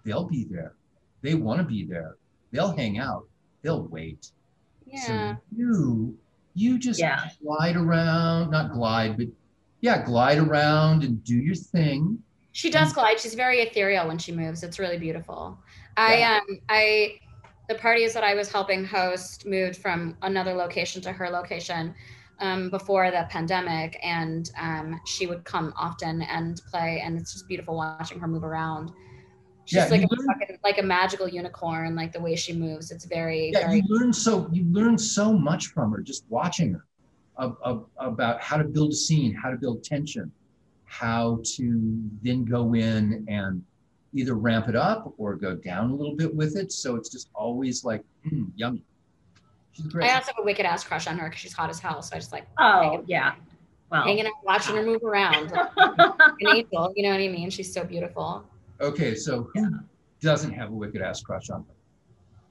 [0.04, 0.74] they'll be there.
[1.22, 2.16] They want to be there.
[2.52, 3.28] They'll hang out.
[3.62, 4.32] They'll wait.
[4.86, 5.36] Yeah.
[5.36, 6.18] So you,
[6.56, 7.30] you just yeah.
[7.44, 9.28] glide around, not glide, but
[9.82, 12.18] yeah, glide around and do your thing.
[12.54, 13.20] She does glide.
[13.20, 14.64] She's very ethereal when she moves.
[14.64, 15.60] It's really beautiful.
[15.98, 16.40] I yeah.
[16.40, 17.20] um I
[17.68, 21.94] the parties that I was helping host moved from another location to her location
[22.40, 27.48] um, before the pandemic, and um, she would come often and play, and it's just
[27.48, 28.92] beautiful watching her move around.
[29.66, 32.92] She's yeah, like a fucking, like a magical unicorn, like the way she moves.
[32.92, 33.62] It's very yeah.
[33.62, 33.78] Very...
[33.78, 36.86] You learn so you learn so much from her just watching her
[37.38, 40.32] of, of, about how to build a scene, how to build tension,
[40.86, 43.64] how to then go in and
[44.14, 46.72] either ramp it up or go down a little bit with it.
[46.72, 48.84] So it's just always like mm, yummy.
[49.74, 50.10] She's great.
[50.10, 52.04] I also have a wicked ass crush on her because she's hot as hell.
[52.04, 53.34] So I just like oh yeah,
[53.90, 56.94] well hanging out, watching her move around, an angel.
[56.96, 57.50] You know what I mean?
[57.50, 58.46] She's so beautiful.
[58.82, 59.70] Okay, so who yeah.
[60.22, 61.74] doesn't have a wicked ass crush on her?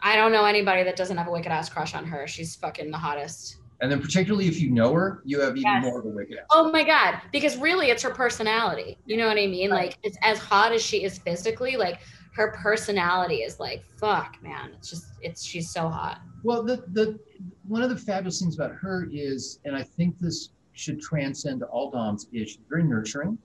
[0.00, 2.26] I don't know anybody that doesn't have a wicked ass crush on her.
[2.26, 3.56] She's fucking the hottest.
[3.80, 5.82] And then particularly if you know her, you have even yes.
[5.82, 6.46] more of a wicked ass.
[6.52, 7.20] Oh my God.
[7.32, 8.98] Because really it's her personality.
[9.06, 9.70] You know what I mean?
[9.70, 9.86] Right.
[9.86, 12.00] Like it's as hot as she is physically, like
[12.34, 14.72] her personality is like, fuck, man.
[14.76, 16.20] It's just it's she's so hot.
[16.42, 17.18] Well, the the
[17.66, 21.90] one of the fabulous things about her is, and I think this should transcend all
[21.90, 23.38] Doms, is she's very nurturing.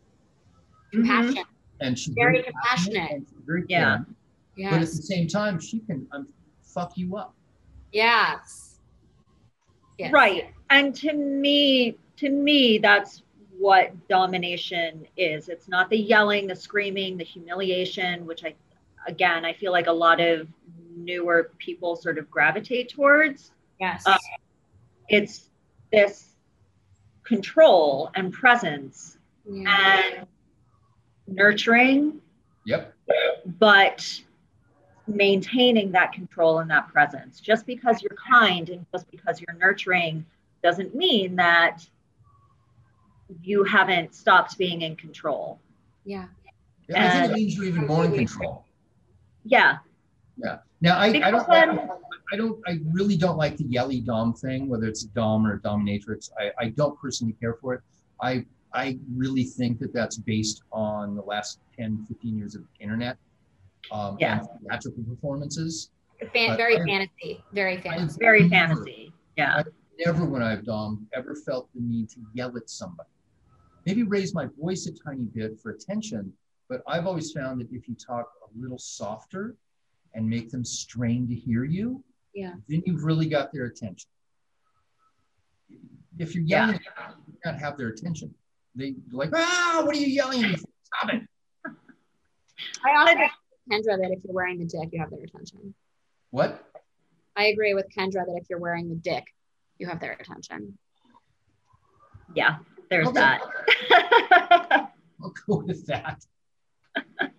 [0.92, 1.36] Compassion.
[1.36, 1.42] Mm-hmm.
[1.82, 3.12] And she's very, very compassionate.
[3.12, 4.00] And she's very yeah.
[4.56, 4.72] Yes.
[4.72, 6.28] But at the same time, she can um,
[6.62, 7.34] fuck you up.
[7.92, 8.70] Yes
[10.00, 10.14] Yes.
[10.14, 10.54] Right.
[10.70, 13.22] And to me, to me, that's
[13.58, 15.50] what domination is.
[15.50, 18.56] It's not the yelling, the screaming, the humiliation, which I,
[19.08, 20.48] again, I feel like a lot of
[20.96, 23.52] newer people sort of gravitate towards.
[23.80, 24.04] Yes.
[24.06, 24.18] Uh,
[25.10, 25.50] it's
[25.92, 26.30] this
[27.24, 30.02] control and presence yeah.
[30.18, 30.28] and
[31.32, 32.22] nurturing.
[32.66, 32.94] Yep.
[33.60, 34.22] But
[35.08, 37.40] maintaining that control and that presence.
[37.40, 40.26] Just because you're kind and just because you're nurturing
[40.64, 41.86] doesn't mean that
[43.42, 45.60] you haven't stopped being in control.
[46.06, 46.26] Yeah.
[46.88, 48.66] yeah I think it means you're even more in control.
[49.44, 49.78] Yeah.
[50.38, 50.60] Yeah.
[50.82, 51.90] Now I, I don't then,
[52.32, 56.30] I don't I really don't like the yelly dom thing, whether it's dom or dominatrix.
[56.40, 57.82] I, I don't personally care for it.
[58.22, 63.18] I I really think that that's based on the last 10, 15 years of internet
[63.92, 64.40] um, yeah.
[64.40, 65.90] and theatrical performances.
[66.34, 69.14] Fan, very I, fantasy, very fantasy, very fantasy.
[69.38, 69.58] Yeah.
[69.58, 69.68] I've
[70.06, 73.10] never, when I've done, ever felt the need to yell at somebody.
[73.86, 76.34] Maybe raise my voice a tiny bit for attention,
[76.68, 79.56] but I've always found that if you talk a little softer
[80.14, 82.04] and make them strain to hear you,
[82.34, 84.10] yeah, then you've really got their attention.
[86.18, 87.12] If you're yelling, yeah.
[87.28, 88.34] you not have their attention.
[88.76, 90.56] They like, ah, what are you yelling?
[90.56, 91.22] Stop it.
[92.86, 95.74] I also agree with Kendra that if you're wearing the dick, you have their attention.
[96.32, 96.64] What?
[97.36, 99.24] I agree with Kendra that if you're wearing the dick,
[99.78, 100.78] you have their attention.
[102.36, 102.58] Yeah,
[102.90, 103.20] there's okay.
[103.20, 103.42] that.
[105.22, 106.26] I'll go with that.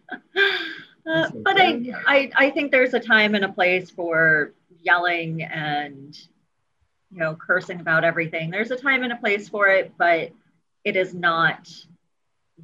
[1.11, 4.53] Uh, but I, I, I think there's a time and a place for
[4.83, 6.17] yelling and
[7.11, 8.51] you know cursing about everything.
[8.51, 10.31] There's a time and a place for it, but
[10.85, 11.69] it is not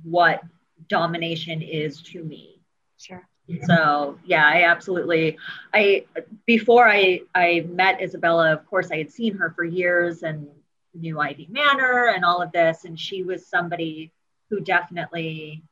[0.02, 0.40] what
[0.88, 2.60] domination is to me.
[2.98, 3.26] Sure.
[3.64, 5.38] So yeah, I absolutely.
[5.72, 6.06] I
[6.46, 10.48] before I I met Isabella, of course, I had seen her for years and
[10.94, 14.12] knew Ivy Manor and all of this, and she was somebody
[14.50, 15.62] who definitely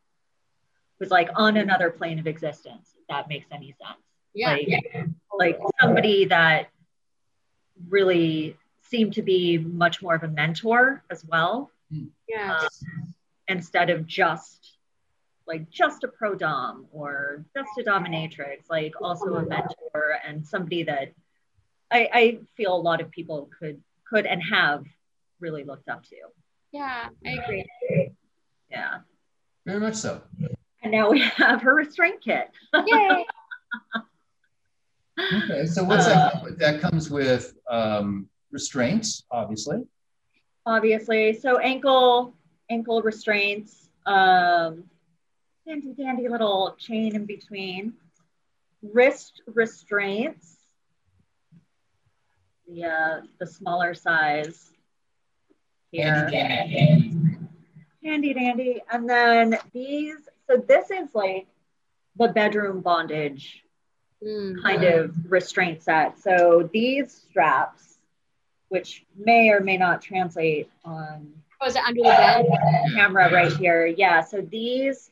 [1.01, 2.95] was like on another plane of existence.
[2.97, 3.99] If that makes any sense.
[4.35, 4.53] Yeah.
[4.53, 6.69] Like, like somebody that
[7.89, 11.71] really seemed to be much more of a mentor as well.
[12.29, 12.59] Yeah.
[12.61, 13.15] Um,
[13.49, 14.79] instead of just
[15.47, 20.85] like just a pro dom or just a dominatrix, like also a mentor and somebody
[20.85, 21.13] that
[21.91, 24.85] I, I feel a lot of people could could and have
[25.41, 26.17] really looked up to.
[26.73, 27.65] Yeah, I agree.
[28.71, 28.99] Yeah.
[29.67, 30.23] Very much so.
[30.83, 32.51] And now we have her restraint kit.
[32.87, 33.25] Yay.
[35.45, 36.59] okay, so what's uh, that?
[36.59, 39.79] That comes with um, restraints, obviously.
[40.67, 42.35] Obviously, so ankle
[42.71, 44.85] ankle restraints, um,
[45.67, 47.95] handy dandy little chain in between,
[48.83, 50.57] wrist restraints,
[52.67, 54.73] the uh, the smaller size
[55.91, 56.15] here.
[56.15, 57.37] Handy dandy.
[58.03, 60.17] handy dandy, and then these
[60.49, 61.47] so this is like
[62.17, 63.65] the bedroom bondage
[64.25, 64.61] mm-hmm.
[64.63, 66.19] kind of restraint set.
[66.19, 67.94] So these straps,
[68.69, 72.47] which may or may not translate on oh, it under the bed?
[72.95, 73.87] camera right here.
[73.87, 74.23] Yeah.
[74.23, 75.11] So these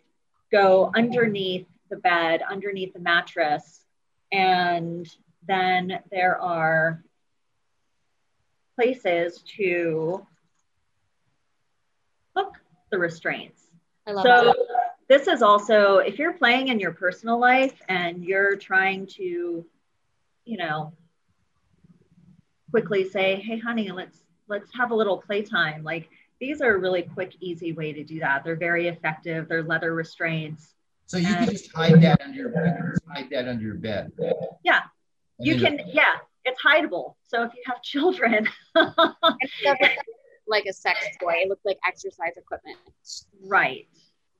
[0.50, 3.84] go underneath the bed, underneath the mattress,
[4.30, 5.08] and
[5.46, 7.02] then there are
[8.76, 10.26] places to
[12.36, 12.54] hook
[12.90, 13.62] the restraints.
[14.06, 14.56] I love so that
[15.08, 19.64] this is also if you're playing in your personal life and you're trying to
[20.44, 20.92] you know
[22.72, 25.84] quickly say hey honey let's let's have a little playtime.
[25.84, 26.08] Like
[26.40, 28.42] these are a really quick easy way to do that.
[28.44, 29.48] They're very effective.
[29.48, 30.74] They're leather restraints.
[31.06, 32.80] So you and, can just hide that under your bed.
[33.08, 34.10] Hide that under your bed.
[34.64, 34.80] Yeah.
[35.38, 38.48] And you can yeah it's hideable so if you have children
[40.48, 41.34] like a sex toy.
[41.42, 42.78] It looks like exercise equipment.
[43.46, 43.86] Right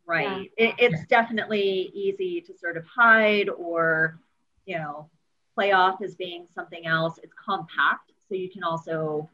[0.06, 0.50] right.
[0.58, 0.68] Yeah.
[0.68, 4.18] it, it's definitely easy to sort of hide or
[4.66, 5.08] you know
[5.54, 7.18] play off as being something else.
[7.22, 9.28] It's compact so you can also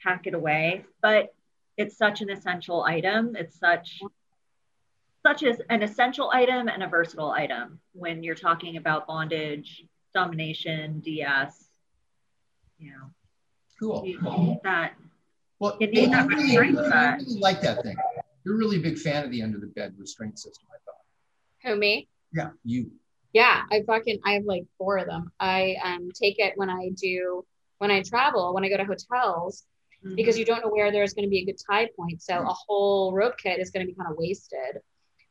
[0.00, 1.34] pack it away but
[1.76, 4.00] it's such an essential item it's such
[5.26, 9.84] such as an essential item and a versatile item when you're talking about bondage
[10.14, 11.68] domination ds
[12.78, 13.10] you know
[13.80, 14.94] cool you that
[15.58, 17.96] well, you need that really, really like that thing
[18.44, 21.72] you're really a big fan of the under the bed restraint system, I thought.
[21.72, 22.08] Who me?
[22.32, 22.90] Yeah, you.
[23.32, 25.32] Yeah, I fucking I have like four of them.
[25.40, 27.44] I um take it when I do
[27.84, 29.64] when I travel, when I go to hotels,
[30.02, 30.14] mm-hmm.
[30.14, 32.22] because you don't know where there's going to be a good tie point.
[32.22, 32.46] So mm-hmm.
[32.46, 34.80] a whole rope kit is going to be kind of wasted.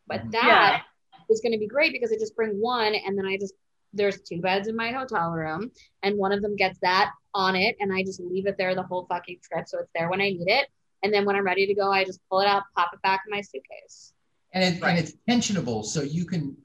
[0.05, 0.31] But mm-hmm.
[0.31, 1.23] that yeah.
[1.33, 3.55] is going to be great because I just bring one and then I just
[3.95, 7.75] there's two beds in my hotel room and one of them gets that on it
[7.79, 10.29] and I just leave it there the whole fucking trip so it's there when I
[10.29, 10.67] need it
[11.03, 13.23] and then when I'm ready to go, I just pull it out, pop it back
[13.27, 14.13] in my suitcase.
[14.53, 14.97] And, it, right.
[14.97, 16.55] and it's tensionable, so you can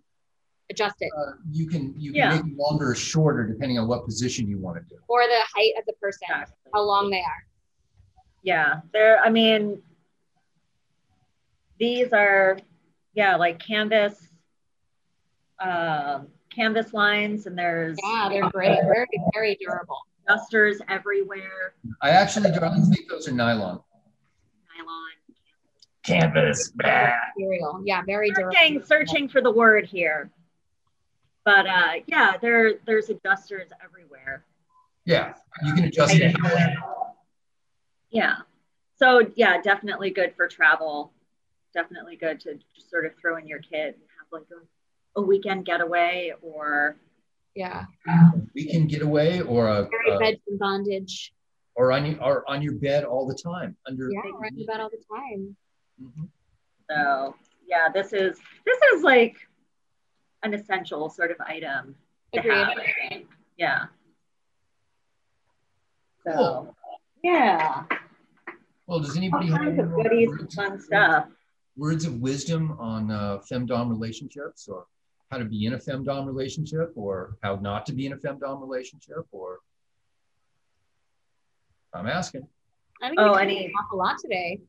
[0.70, 1.10] adjust it.
[1.16, 4.58] Uh, you can you can make it longer or shorter depending on what position you
[4.58, 5.00] want to do.
[5.08, 6.56] Or the height of the person, exactly.
[6.74, 7.46] how long they are.
[8.42, 9.18] Yeah, they're.
[9.20, 9.82] I mean,
[11.78, 12.58] these are,
[13.14, 14.28] yeah, like canvas,
[15.58, 16.20] uh,
[16.54, 17.96] canvas lines, and there's.
[18.02, 18.78] Yeah, they're great.
[18.82, 19.98] Very very durable.
[20.26, 21.74] Dusters everywhere.
[22.02, 23.80] I actually don't think those are nylon.
[24.76, 25.08] nylon
[26.02, 26.72] canvas.
[26.74, 27.82] Material.
[27.84, 28.54] Yeah, very durable.
[28.54, 30.30] Searching, searching for the word here.
[31.48, 34.44] But uh, yeah, there there's adjusters everywhere.
[35.06, 35.32] Yeah,
[35.64, 36.36] you can adjust it.
[38.10, 38.34] Yeah.
[38.96, 41.14] So yeah, definitely good for travel.
[41.72, 45.22] Definitely good to just sort of throw in your kid and have like a, a
[45.22, 46.98] weekend getaway or
[47.54, 47.86] Yeah.
[48.54, 51.32] We can get away or a, a bed from bondage.
[51.76, 54.80] Or on your or on your bed all the time under yeah, on your bed
[54.80, 55.56] all the time.
[55.98, 56.24] Mm-hmm.
[56.90, 57.36] So
[57.66, 59.36] yeah, this is this is like
[60.42, 61.94] an essential sort of item.
[62.34, 63.26] Agreed.
[63.56, 63.84] Yeah.
[66.26, 66.76] So cool.
[67.22, 67.84] yeah.
[68.86, 71.26] Well, does anybody all have of goodies and fun stuff?
[71.76, 74.86] Words of wisdom on uh, femdom relationships, or
[75.30, 78.60] how to be in a femdom relationship, or how not to be in a femdom
[78.60, 79.58] relationship, or
[81.94, 82.46] I'm asking.
[83.02, 84.60] I think oh, we covered an awful lot today.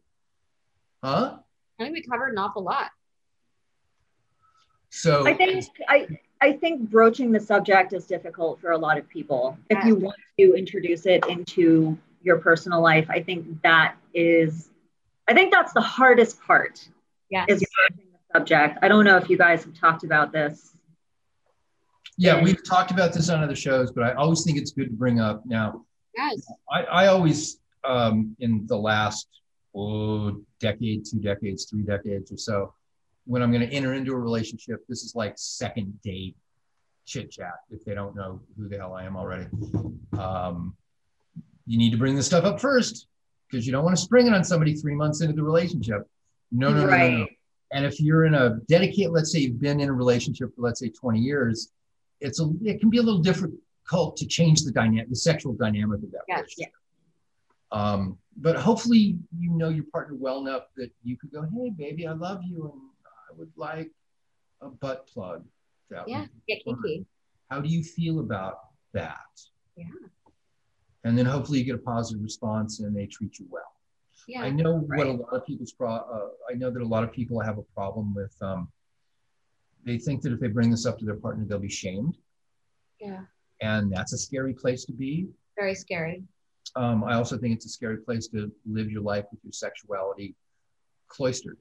[1.04, 1.38] Huh?
[1.80, 2.92] I think we covered an awful lot.
[4.90, 6.08] So I think I
[6.42, 9.58] I think broaching the subject is difficult for a lot of people.
[9.70, 14.70] If you want to introduce it into your personal life, I think that is
[15.28, 16.88] I think that's the hardest part.
[17.30, 17.46] Yeah.
[17.48, 18.80] Is broaching the subject.
[18.82, 20.76] I don't know if you guys have talked about this.
[22.18, 24.94] Yeah, we've talked about this on other shows, but I always think it's good to
[24.94, 25.86] bring up now.
[26.18, 26.46] Yes.
[26.70, 29.28] I, I always um, in the last
[29.76, 32.74] oh, decade, two decades, three decades or so,
[33.30, 36.36] when I'm going to enter into a relationship, this is like second date
[37.06, 39.46] chit chat if they don't know who the hell I am already.
[40.18, 40.76] Um,
[41.68, 43.06] you need to bring this stuff up first
[43.48, 46.10] because you don't want to spring it on somebody three months into the relationship.
[46.52, 47.12] No, no, right.
[47.12, 47.28] no, no, no.
[47.72, 50.80] And if you're in a dedicated, let's say you've been in a relationship for let's
[50.80, 51.72] say 20 years,
[52.22, 56.02] it's a it can be a little difficult to change the dynamic, the sexual dynamic
[56.02, 56.74] of that yes, relationship.
[57.72, 57.80] Yeah.
[57.80, 62.08] Um, but hopefully you know your partner well enough that you could go, hey baby,
[62.08, 62.89] I love you and
[63.40, 63.90] would like
[64.62, 65.46] a butt plug.
[65.90, 67.06] That yeah, get kinky.
[67.50, 68.60] How do you feel about
[68.94, 69.18] that?
[69.76, 69.86] Yeah.
[71.06, 73.72] And then hopefully you get a positive response and they treat you well.
[74.28, 74.98] Yeah, I know right.
[74.98, 75.90] what a lot of people's pro.
[75.90, 78.36] Uh, I know that a lot of people have a problem with.
[78.42, 78.68] Um,
[79.86, 82.18] they think that if they bring this up to their partner, they'll be shamed.
[83.00, 83.22] Yeah.
[83.62, 85.30] And that's a scary place to be.
[85.58, 86.24] Very scary.
[86.76, 90.36] Um, I also think it's a scary place to live your life with your sexuality
[91.08, 91.58] cloistered.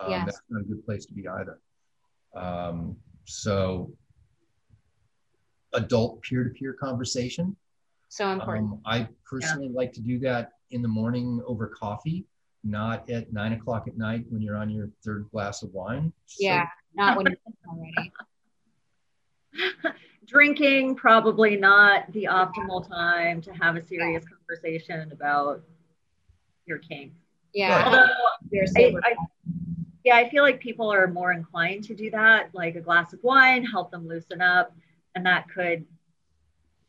[0.00, 0.24] Um, yes.
[0.26, 1.60] That's not a good place to be either.
[2.34, 3.92] Um, so,
[5.72, 7.56] adult peer to peer conversation.
[8.08, 8.72] So important.
[8.72, 9.76] Um, I personally yeah.
[9.76, 12.26] like to do that in the morning over coffee,
[12.64, 16.12] not at nine o'clock at night when you're on your third glass of wine.
[16.38, 17.36] Yeah, so, not when you're
[17.68, 18.12] already.
[20.26, 25.62] Drinking, probably not the optimal time to have a serious conversation about
[26.66, 27.12] your kink.
[27.52, 27.84] Yeah.
[27.84, 28.06] Although,
[28.76, 29.14] I, I,
[30.04, 33.22] yeah, I feel like people are more inclined to do that, like a glass of
[33.22, 34.74] wine, help them loosen up,
[35.14, 35.84] and that could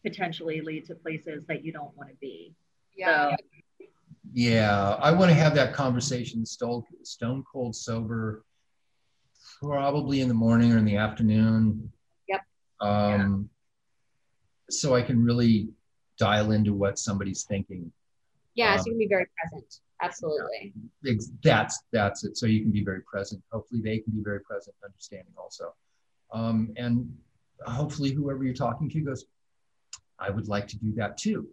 [0.03, 2.53] potentially lead to places that you don't want to be.
[2.95, 3.31] Yeah.
[3.31, 3.85] So,
[4.33, 8.43] yeah, I want to have that conversation stone, stone cold sober,
[9.59, 11.91] probably in the morning or in the afternoon.
[12.29, 12.41] Yep.
[12.79, 14.73] Um, yeah.
[14.73, 15.69] So I can really
[16.17, 17.91] dial into what somebody's thinking.
[18.55, 19.79] Yeah, um, so you can be very present.
[20.01, 20.73] Absolutely.
[21.43, 22.37] That's that's it.
[22.37, 23.41] So you can be very present.
[23.51, 25.75] Hopefully, they can be very present, understanding also,
[26.31, 27.11] um, and
[27.65, 29.25] hopefully, whoever you're talking to goes,
[30.17, 31.47] "I would like to do that too."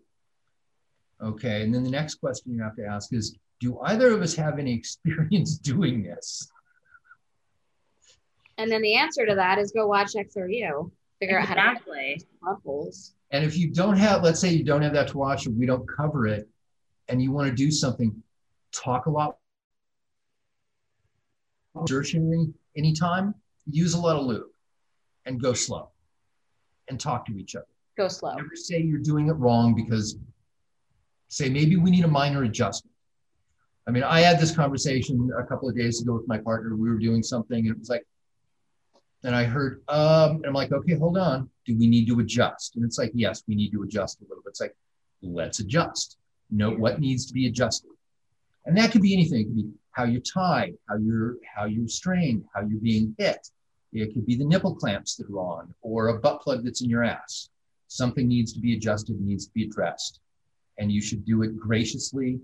[1.21, 4.35] Okay, and then the next question you have to ask is, "Do either of us
[4.37, 6.51] have any experience doing this?"
[8.57, 10.91] And then the answer to that is go watch XRU.
[11.21, 12.15] Figure exactly.
[12.15, 13.15] out how to holes.
[13.31, 15.67] And if you don't have, let's say you don't have that to watch, or we
[15.67, 16.49] don't cover it,
[17.09, 18.23] and you want to do something,
[18.79, 19.37] talk a lot,
[21.83, 23.35] exertion anytime,
[23.71, 24.47] use a lot of lube
[25.27, 25.91] and go slow
[26.89, 27.67] and talk to each other.
[27.97, 28.35] Go slow.
[28.35, 30.17] Never say you're doing it wrong because
[31.29, 32.95] say maybe we need a minor adjustment.
[33.87, 36.77] I mean, I had this conversation a couple of days ago with my partner.
[36.77, 38.05] We were doing something and it was like,
[39.25, 41.51] and I heard, um, and I'm like, okay, hold on.
[41.67, 42.77] Do we need to adjust?
[42.77, 44.51] And it's like, yes, we need to adjust a little bit.
[44.51, 44.77] It's like,
[45.23, 46.19] let's adjust.
[46.51, 47.91] Note what needs to be adjusted.
[48.69, 49.41] And that could be anything.
[49.41, 53.49] It could be how you're tied, how you're how you're strained, how you're being hit.
[53.95, 56.91] It could be the nipple clamps that are on, or a butt plug that's in
[56.91, 57.49] your ass.
[57.87, 60.21] Something needs to be adjusted, needs to be addressed.
[60.79, 62.41] And you should do it graciously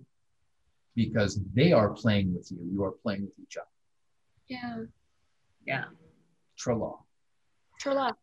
[0.97, 2.59] because they are playing with you.
[2.73, 3.67] You are playing with each other.
[4.49, 4.85] Yeah.
[5.67, 5.85] Yeah.
[6.59, 6.97] Trela.
[7.83, 8.15] Trela.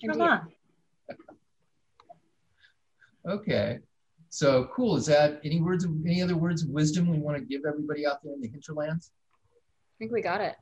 [0.00, 0.46] Trela.
[3.28, 3.80] okay.
[4.34, 4.96] So cool.
[4.96, 8.04] Is that any words of any other words of wisdom we want to give everybody
[8.04, 9.12] out there in the hinterlands?
[9.22, 10.56] I think we got it.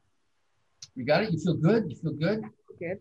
[0.95, 1.33] We got it.
[1.33, 1.87] You feel good.
[1.89, 2.45] You feel good.
[2.79, 2.99] Good.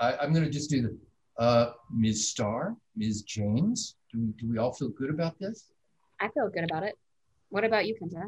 [0.00, 0.98] I, am going to just do the
[1.40, 2.30] uh, Ms.
[2.30, 3.22] Starr, Ms.
[3.22, 3.94] James.
[4.12, 5.70] Do we, do we all feel good about this?
[6.20, 6.98] I feel good about it.
[7.50, 8.24] What about you, Kendra?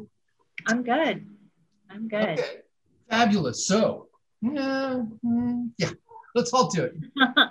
[0.65, 1.27] I'm good.
[1.89, 2.39] I'm good.
[2.39, 2.59] Okay.
[3.09, 3.67] Fabulous.
[3.67, 4.07] So,
[4.41, 5.89] yeah, mm, yeah.
[6.35, 6.93] Let's all do it.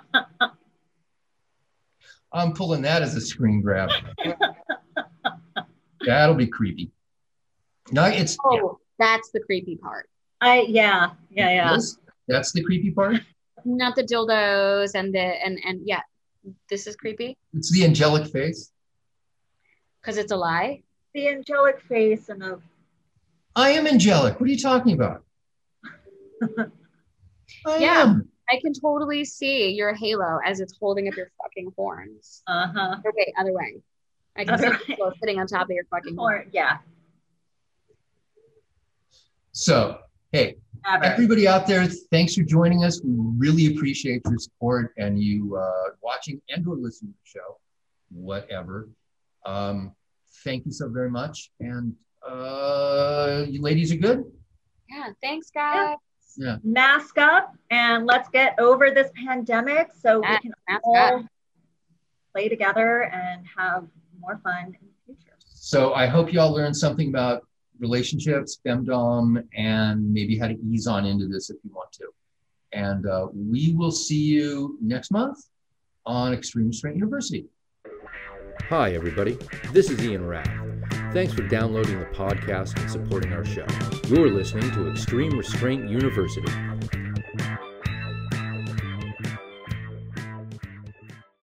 [2.35, 3.89] I'm pulling that as a screen grab.
[6.05, 6.91] That'll be creepy.
[7.91, 10.09] No, it's oh, that's the creepy part.
[10.41, 11.77] I yeah, yeah, yeah.
[12.27, 13.21] that's the creepy part.
[13.63, 16.01] Not the dildos and the and and yeah,
[16.69, 17.37] this is creepy.
[17.53, 18.71] It's the angelic face.
[20.01, 20.83] Because it's a lie.
[21.13, 22.59] The angelic face and a.
[23.55, 24.41] I am angelic.
[24.41, 25.23] What are you talking about?
[27.65, 28.29] I yeah, am.
[28.49, 32.43] I can totally see your halo as it's holding up your fucking horns.
[32.47, 32.95] Uh huh.
[33.07, 33.81] Okay, other way.
[34.35, 36.49] I can other see it sitting on top of your fucking horn.
[36.51, 36.77] Yeah.
[39.51, 39.99] So,
[40.31, 41.03] hey, Ever.
[41.05, 43.01] everybody out there, thanks for joining us.
[43.01, 47.57] We really appreciate your support and you uh, watching and or listening to the show,
[48.09, 48.89] whatever.
[49.45, 49.95] Um,
[50.43, 51.51] thank you so very much.
[51.61, 51.95] And
[52.27, 54.25] uh, you ladies are good?
[54.89, 55.75] Yeah, thanks, guys.
[55.75, 55.95] Yeah.
[56.37, 56.57] Yeah.
[56.63, 61.25] Mask up and let's get over this pandemic so yeah, we can all up.
[62.33, 63.87] play together and have
[64.19, 65.33] more fun in the future.
[65.39, 67.47] So I hope you all learned something about
[67.79, 72.05] relationships, femdom, and maybe how to ease on into this if you want to.
[72.73, 75.37] And uh, we will see you next month
[76.05, 77.45] on Extreme Restraint University.
[78.69, 79.37] Hi, everybody.
[79.71, 80.64] This is Ian Rath.
[81.15, 83.65] Thanks for downloading the podcast and supporting our show.
[84.09, 86.51] You're listening to Extreme Restraint University.